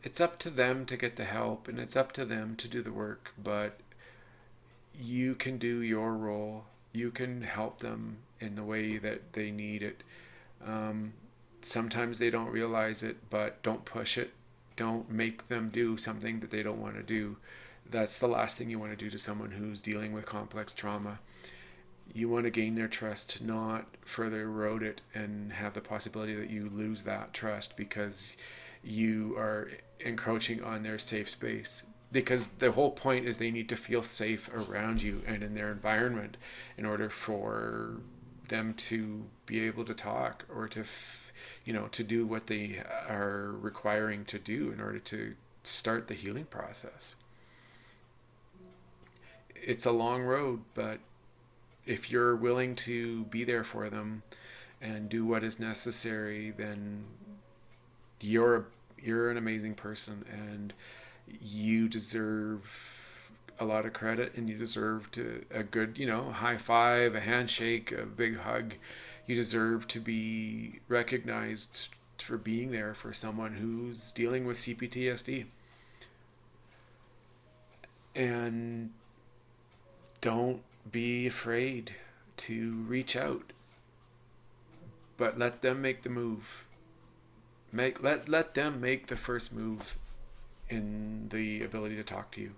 It's 0.04 0.20
up 0.20 0.38
to 0.40 0.50
them 0.50 0.84
to 0.86 0.96
get 0.96 1.16
the 1.16 1.24
help 1.24 1.68
and 1.68 1.78
it's 1.78 1.96
up 1.96 2.12
to 2.12 2.24
them 2.24 2.56
to 2.56 2.68
do 2.68 2.82
the 2.82 2.92
work, 2.92 3.32
but 3.42 3.80
you 4.98 5.34
can 5.34 5.58
do 5.58 5.82
your 5.82 6.14
role. 6.14 6.64
You 6.92 7.10
can 7.10 7.42
help 7.42 7.80
them 7.80 8.18
in 8.40 8.54
the 8.54 8.64
way 8.64 8.98
that 8.98 9.32
they 9.32 9.50
need 9.50 9.82
it. 9.82 10.02
Um, 10.66 11.14
sometimes 11.62 12.18
they 12.18 12.30
don't 12.30 12.50
realize 12.50 13.02
it, 13.02 13.16
but 13.30 13.62
don't 13.62 13.84
push 13.84 14.18
it 14.18 14.32
don't 14.76 15.10
make 15.10 15.48
them 15.48 15.68
do 15.68 15.96
something 15.96 16.40
that 16.40 16.50
they 16.50 16.62
don't 16.62 16.80
want 16.80 16.96
to 16.96 17.02
do. 17.02 17.36
That's 17.88 18.18
the 18.18 18.28
last 18.28 18.56
thing 18.56 18.70
you 18.70 18.78
want 18.78 18.92
to 18.92 19.04
do 19.04 19.10
to 19.10 19.18
someone 19.18 19.52
who's 19.52 19.80
dealing 19.80 20.12
with 20.12 20.26
complex 20.26 20.72
trauma. 20.72 21.18
You 22.14 22.28
want 22.28 22.44
to 22.44 22.50
gain 22.50 22.74
their 22.74 22.88
trust, 22.88 23.42
not 23.42 23.86
further 24.04 24.42
erode 24.42 24.82
it 24.82 25.00
and 25.14 25.52
have 25.52 25.74
the 25.74 25.80
possibility 25.80 26.34
that 26.34 26.50
you 26.50 26.68
lose 26.68 27.02
that 27.02 27.32
trust 27.32 27.76
because 27.76 28.36
you 28.82 29.34
are 29.36 29.70
encroaching 30.00 30.62
on 30.62 30.82
their 30.82 30.98
safe 30.98 31.28
space. 31.28 31.84
Because 32.12 32.46
the 32.58 32.72
whole 32.72 32.90
point 32.90 33.26
is 33.26 33.38
they 33.38 33.50
need 33.50 33.68
to 33.70 33.76
feel 33.76 34.02
safe 34.02 34.50
around 34.54 35.02
you 35.02 35.22
and 35.26 35.42
in 35.42 35.54
their 35.54 35.72
environment 35.72 36.36
in 36.76 36.84
order 36.84 37.08
for 37.08 37.96
them 38.48 38.74
to 38.74 39.24
be 39.46 39.64
able 39.66 39.84
to 39.86 39.94
talk 39.94 40.44
or 40.54 40.68
to 40.68 40.84
you 41.64 41.72
know, 41.72 41.86
to 41.88 42.02
do 42.02 42.26
what 42.26 42.46
they 42.46 42.82
are 43.08 43.52
requiring 43.60 44.24
to 44.26 44.38
do 44.38 44.70
in 44.72 44.80
order 44.80 44.98
to 44.98 45.34
start 45.62 46.08
the 46.08 46.14
healing 46.14 46.44
process. 46.44 47.14
It's 49.54 49.86
a 49.86 49.92
long 49.92 50.22
road, 50.22 50.62
but 50.74 50.98
if 51.86 52.10
you're 52.10 52.34
willing 52.34 52.74
to 52.74 53.24
be 53.24 53.44
there 53.44 53.64
for 53.64 53.88
them 53.88 54.22
and 54.80 55.08
do 55.08 55.24
what 55.24 55.44
is 55.44 55.60
necessary, 55.60 56.50
then 56.50 57.04
you're 58.20 58.66
you're 59.00 59.30
an 59.30 59.36
amazing 59.36 59.74
person 59.74 60.24
and 60.30 60.72
you 61.28 61.88
deserve 61.88 63.30
a 63.58 63.64
lot 63.64 63.86
of 63.86 63.92
credit 63.92 64.34
and 64.34 64.48
you 64.48 64.56
deserve 64.56 65.10
to 65.12 65.44
a 65.50 65.62
good 65.62 65.98
you 65.98 66.06
know 66.06 66.30
high 66.30 66.56
five 66.56 67.14
a 67.14 67.20
handshake 67.20 67.92
a 67.92 68.06
big 68.06 68.38
hug. 68.38 68.74
You 69.26 69.36
deserve 69.36 69.86
to 69.88 70.00
be 70.00 70.80
recognized 70.88 71.88
for 72.18 72.36
being 72.36 72.70
there 72.70 72.94
for 72.94 73.12
someone 73.12 73.54
who's 73.54 74.12
dealing 74.12 74.46
with 74.46 74.56
cptsd 74.56 75.46
and 78.14 78.90
don't 80.20 80.62
be 80.90 81.26
afraid 81.26 81.96
to 82.36 82.74
reach 82.86 83.16
out 83.16 83.52
but 85.22 85.38
let 85.38 85.62
them 85.62 85.80
make 85.80 86.02
the 86.02 86.08
move. 86.08 86.66
Make 87.70 88.02
let 88.02 88.28
let 88.28 88.54
them 88.54 88.80
make 88.80 89.06
the 89.06 89.16
first 89.16 89.52
move 89.52 89.96
in 90.72 91.28
the 91.30 91.62
ability 91.62 91.96
to 91.96 92.02
talk 92.02 92.30
to 92.32 92.40
you. 92.40 92.52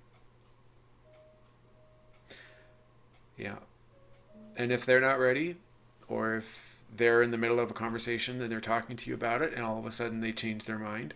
Yeah. 3.36 3.56
And 4.56 4.70
if 4.70 4.86
they're 4.86 5.00
not 5.00 5.18
ready 5.18 5.56
or 6.08 6.36
if 6.36 6.76
they're 6.94 7.22
in 7.22 7.30
the 7.30 7.38
middle 7.38 7.58
of 7.58 7.70
a 7.70 7.74
conversation 7.74 8.40
and 8.40 8.50
they're 8.50 8.60
talking 8.60 8.96
to 8.96 9.10
you 9.10 9.14
about 9.14 9.42
it 9.42 9.52
and 9.52 9.64
all 9.64 9.78
of 9.78 9.86
a 9.86 9.90
sudden 9.90 10.20
they 10.20 10.32
change 10.32 10.64
their 10.64 10.78
mind 10.78 11.14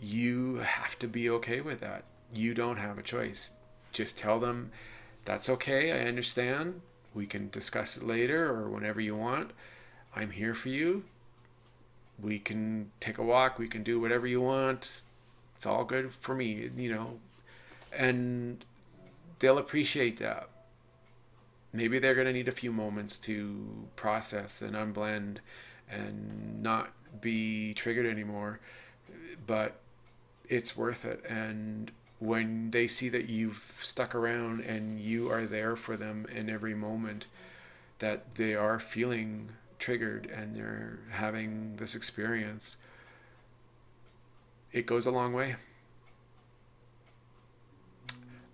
you 0.00 0.56
have 0.56 0.98
to 0.98 1.08
be 1.08 1.30
okay 1.30 1.60
with 1.60 1.80
that. 1.80 2.04
You 2.34 2.54
don't 2.54 2.76
have 2.76 2.98
a 2.98 3.02
choice. 3.02 3.52
Just 3.92 4.18
tell 4.18 4.38
them 4.38 4.70
that's 5.24 5.48
okay 5.48 5.92
i 5.92 6.06
understand. 6.06 6.80
We 7.14 7.26
can 7.26 7.48
discuss 7.48 7.96
it 7.96 8.02
later 8.02 8.46
or 8.48 8.68
whenever 8.68 9.00
you 9.00 9.14
want. 9.14 9.52
I'm 10.14 10.30
here 10.30 10.54
for 10.54 10.68
you. 10.68 11.04
We 12.20 12.38
can 12.38 12.90
take 13.00 13.18
a 13.18 13.22
walk. 13.22 13.58
We 13.58 13.68
can 13.68 13.82
do 13.82 13.98
whatever 13.98 14.26
you 14.26 14.40
want 14.40 15.02
it's 15.66 15.72
all 15.72 15.84
good 15.84 16.12
for 16.12 16.32
me 16.32 16.70
you 16.76 16.92
know. 16.92 17.18
And 17.92 18.64
they'll 19.40 19.58
appreciate 19.58 20.18
that. 20.18 20.48
Maybe 21.72 21.98
they're 21.98 22.14
going 22.14 22.28
to 22.28 22.32
need 22.32 22.46
a 22.46 22.52
few 22.52 22.72
moments 22.72 23.18
to 23.20 23.88
process 23.96 24.62
and 24.62 24.76
unblend 24.76 25.38
and 25.90 26.62
not 26.62 26.92
be 27.20 27.74
triggered 27.74 28.06
anymore 28.06 28.60
but 29.44 29.80
it's 30.48 30.76
worth 30.76 31.04
it. 31.04 31.24
And 31.28 31.90
when 32.20 32.70
they 32.70 32.86
see 32.86 33.08
that 33.08 33.28
you've 33.28 33.74
stuck 33.82 34.14
around 34.14 34.60
and 34.60 35.00
you 35.00 35.30
are 35.30 35.46
there 35.46 35.74
for 35.74 35.96
them 35.96 36.26
in 36.32 36.48
every 36.48 36.74
moment 36.74 37.26
that 37.98 38.36
they 38.36 38.54
are 38.54 38.78
feeling 38.78 39.48
triggered 39.80 40.26
and 40.26 40.54
they're 40.54 41.00
having 41.10 41.76
this 41.76 41.96
experience, 41.96 42.76
it 44.72 44.86
goes 44.86 45.06
a 45.06 45.10
long 45.10 45.32
way. 45.32 45.56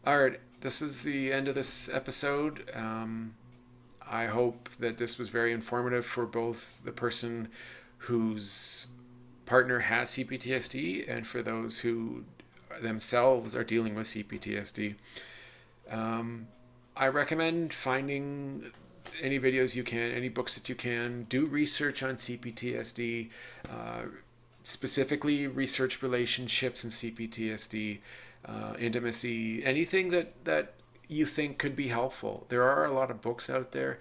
All 0.06 0.18
right, 0.18 0.40
this 0.60 0.82
is 0.82 1.04
the 1.04 1.32
end 1.32 1.48
of 1.48 1.54
this 1.54 1.92
episode. 1.92 2.68
Um, 2.74 3.34
I 4.10 4.26
hope 4.26 4.68
that 4.80 4.98
this 4.98 5.18
was 5.18 5.28
very 5.28 5.52
informative 5.52 6.04
for 6.04 6.26
both 6.26 6.82
the 6.84 6.92
person 6.92 7.48
whose 7.98 8.88
partner 9.46 9.80
has 9.80 10.10
CPTSD 10.10 11.08
and 11.08 11.26
for 11.26 11.42
those 11.42 11.78
who 11.78 12.24
themselves 12.80 13.54
are 13.54 13.64
dealing 13.64 13.94
with 13.94 14.08
CPTSD. 14.08 14.94
Um, 15.90 16.48
I 16.96 17.08
recommend 17.08 17.72
finding 17.72 18.70
any 19.20 19.38
videos 19.38 19.76
you 19.76 19.84
can, 19.84 20.10
any 20.12 20.28
books 20.28 20.54
that 20.54 20.68
you 20.68 20.74
can. 20.74 21.24
Do 21.28 21.46
research 21.46 22.02
on 22.02 22.16
CPTSD, 22.16 23.28
uh, 23.70 24.02
specifically 24.62 25.46
research 25.46 26.02
relationships 26.02 26.84
and 26.84 26.92
CPTSD, 26.92 27.98
uh, 28.44 28.74
intimacy, 28.78 29.64
anything 29.64 30.10
that 30.10 30.44
that 30.44 30.74
you 31.08 31.26
think 31.26 31.58
could 31.58 31.76
be 31.76 31.88
helpful. 31.88 32.46
There 32.48 32.62
are 32.62 32.84
a 32.84 32.92
lot 32.92 33.10
of 33.10 33.20
books 33.20 33.50
out 33.50 33.72
there. 33.72 33.98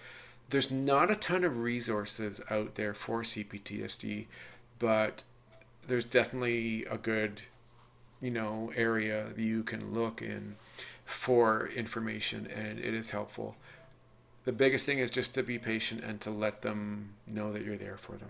There's 0.49 0.72
not 0.72 1.12
a 1.12 1.16
ton 1.16 1.43
of 1.43 1.59
resources 1.59 2.41
out 2.49 2.76
there 2.76 2.93
for 2.93 3.22
CPTSD, 3.22 4.26
but 4.80 5.24
there's 5.88 6.05
definitely 6.05 6.86
a 6.86 6.97
good, 6.97 7.43
you 8.22 8.32
know, 8.32 8.72
area 8.76 9.28
you 9.38 9.64
can 9.64 9.93
look 9.93 10.22
in 10.22 10.55
for 11.05 11.68
information, 11.76 12.47
and 12.47 12.80
it 12.80 12.93
is 12.93 13.12
helpful 13.12 13.55
the 14.43 14.51
biggest 14.51 14.86
thing 14.86 14.99
is 14.99 15.12
just 15.12 15.34
to 15.36 15.43
be 15.43 15.57
patient 15.57 16.03
and 16.03 16.20
to 16.22 16.32
let 16.32 16.62
them 16.62 17.14
know 17.28 17.53
that 17.53 17.64
you're 17.64 17.78
there 17.78 17.97
for 17.97 18.14
them. 18.14 18.30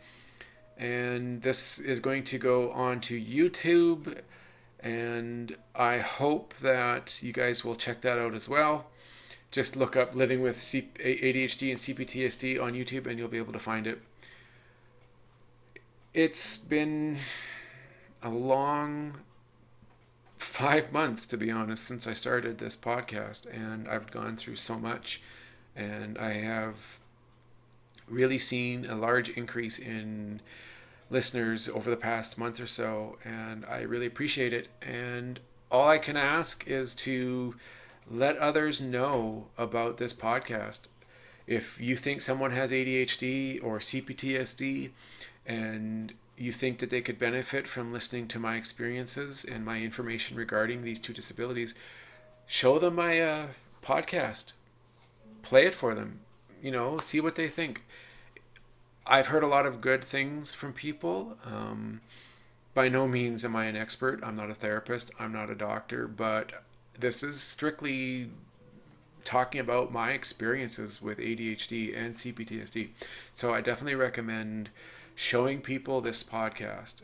And 0.79 1.43
this 1.43 1.81
is 1.81 2.01
going 2.01 2.25
to 2.25 2.39
go 2.39 2.71
on 2.71 3.01
to 3.03 3.21
YouTube. 3.21 4.19
And 4.79 5.57
I 5.75 5.99
hope 5.99 6.55
that 6.59 7.21
you 7.23 7.33
guys 7.33 7.65
will 7.65 7.75
check 7.75 8.03
that 8.03 8.19
out 8.19 8.35
as 8.35 8.49
well 8.49 8.87
just 9.51 9.77
look 9.77 9.97
up 9.97 10.15
living 10.15 10.43
with 10.43 10.61
C- 10.61 10.89
ADHD 10.99 11.71
and 11.71 11.79
CPTSD 11.79 12.63
on 12.63 12.73
YouTube 12.73 13.07
and 13.07 13.19
you'll 13.19 13.29
be 13.29 13.39
able 13.39 13.53
to 13.53 13.59
find 13.59 13.87
it. 13.87 14.01
It's 16.15 16.57
been 16.57 17.19
a 18.23 18.29
long 18.31 19.15
five 20.37 20.93
months, 20.93 21.27
to 21.27 21.37
be 21.37 21.51
honest, 21.51 21.85
since 21.87 22.07
I 22.07 22.13
started 22.13 22.59
this 22.59 22.77
podcast, 22.77 23.47
and 23.53 23.89
I've 23.89 24.11
gone 24.11 24.37
through 24.37 24.57
so 24.57 24.79
much, 24.79 25.21
and 25.77 26.17
I 26.19 26.33
have 26.33 26.99
really 28.09 28.39
seen 28.39 28.87
a 28.87 28.95
large 28.95 29.31
increase 29.31 29.79
in 29.79 30.41
listeners 31.11 31.69
over 31.69 31.91
the 31.91 31.97
past 31.97 32.39
month 32.39 32.61
or 32.61 32.67
so, 32.67 33.19
and 33.25 33.65
I 33.67 33.83
really 33.83 34.07
appreciate 34.07 34.53
it. 34.53 34.69
And 34.81 35.41
all 35.71 35.89
I 35.89 35.99
can 35.99 36.17
ask 36.17 36.67
is 36.67 36.95
to 36.97 37.55
let 38.11 38.37
others 38.39 38.81
know 38.81 39.47
about 39.59 39.99
this 39.99 40.13
podcast. 40.13 40.83
If 41.47 41.81
you 41.81 41.97
think 41.97 42.23
someone 42.23 42.53
has 42.53 42.71
ADHD 42.71 43.63
or 43.63 43.79
CPTSD 43.79 44.91
and 45.47 46.15
you 46.41 46.53
think 46.53 46.79
that 46.79 46.89
they 46.89 47.03
could 47.03 47.19
benefit 47.19 47.67
from 47.67 47.93
listening 47.93 48.27
to 48.27 48.39
my 48.39 48.57
experiences 48.57 49.45
and 49.45 49.63
my 49.63 49.81
information 49.81 50.39
regarding 50.39 50.83
these 50.83 50.99
two 50.99 51.13
disabilities, 51.13 51.75
show 52.47 52.79
them 52.79 52.95
my 52.95 53.21
uh, 53.21 53.47
podcast. 53.85 54.55
Play 55.43 55.67
it 55.67 55.75
for 55.75 55.95
them. 55.95 56.21
You 56.63 56.71
know, 56.71 56.97
see 56.97 57.21
what 57.21 57.35
they 57.35 57.49
think. 57.49 57.85
I've 59.07 59.27
heard 59.27 59.43
a 59.43 59.49
lot 59.49 59.67
of 59.67 59.83
good 59.83 60.03
things 60.03 60.55
from 60.55 60.73
people. 60.73 61.37
Um, 61.45 62.01
by 62.73 62.89
no 62.89 63.07
means 63.07 63.45
am 63.45 63.55
I 63.55 63.67
an 63.67 63.77
expert. 63.77 64.21
I'm 64.23 64.37
not 64.37 64.49
a 64.49 64.55
therapist. 64.55 65.11
I'm 65.19 65.33
not 65.33 65.51
a 65.51 65.55
doctor, 65.55 66.09
but 66.09 66.65
this 66.99 67.23
is 67.23 67.39
strictly 67.39 68.31
talking 69.25 69.61
about 69.61 69.93
my 69.93 70.13
experiences 70.13 71.03
with 71.03 71.19
ADHD 71.19 71.95
and 71.95 72.15
CPTSD. 72.15 72.89
So 73.35 73.53
I 73.53 73.61
definitely 73.61 73.97
recommend 73.97 74.71
showing 75.21 75.61
people 75.61 76.01
this 76.01 76.25
podcast 76.25 77.03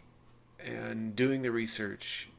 and 0.58 1.14
doing 1.14 1.42
the 1.42 1.50
research. 1.50 2.30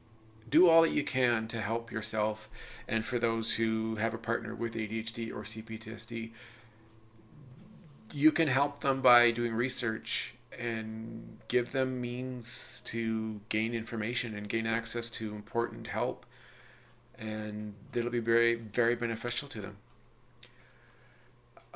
Do 0.50 0.68
all 0.68 0.82
that 0.82 0.92
you 0.92 1.04
can 1.04 1.48
to 1.50 1.62
help 1.62 1.92
yourself 1.92 2.50
and 2.88 3.06
for 3.06 3.20
those 3.20 3.54
who 3.54 3.98
have 3.98 4.12
a 4.12 4.18
partner 4.18 4.56
with 4.56 4.74
ADHD 4.74 5.32
or 5.32 5.44
CPTSD. 5.44 6.32
You 8.12 8.32
can 8.32 8.48
help 8.48 8.82
them 8.82 9.02
by 9.02 9.30
doing 9.30 9.54
research 9.54 10.34
and 10.58 11.38
give 11.48 11.74
them 11.74 12.02
means 12.02 12.82
to 12.86 13.40
gain 13.50 13.76
information 13.76 14.36
and 14.36 14.50
gain 14.50 14.66
access 14.66 15.12
to 15.12 15.36
important 15.36 15.86
help 15.86 16.26
and 17.20 17.76
it'll 17.94 18.10
be 18.10 18.20
very, 18.20 18.56
very 18.56 18.96
beneficial 18.96 19.48
to 19.50 19.62
them. 19.62 19.78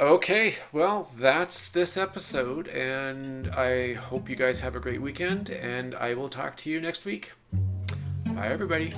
Okay, 0.02 0.56
well, 0.72 1.12
that's 1.20 1.70
this 1.70 1.96
episode, 1.96 2.68
and 2.70 3.52
I 3.52 3.94
hope 3.94 4.30
you 4.30 4.36
guys 4.36 4.60
have 4.62 4.76
a 4.76 4.80
great 4.80 5.00
weekend, 5.00 5.52
and 5.52 5.94
I 5.94 6.16
will 6.16 6.28
talk 6.28 6.58
to 6.58 6.72
you 6.72 6.82
next 6.82 7.06
week. 7.06 7.34
Bye, 8.26 8.48
everybody. 8.48 8.96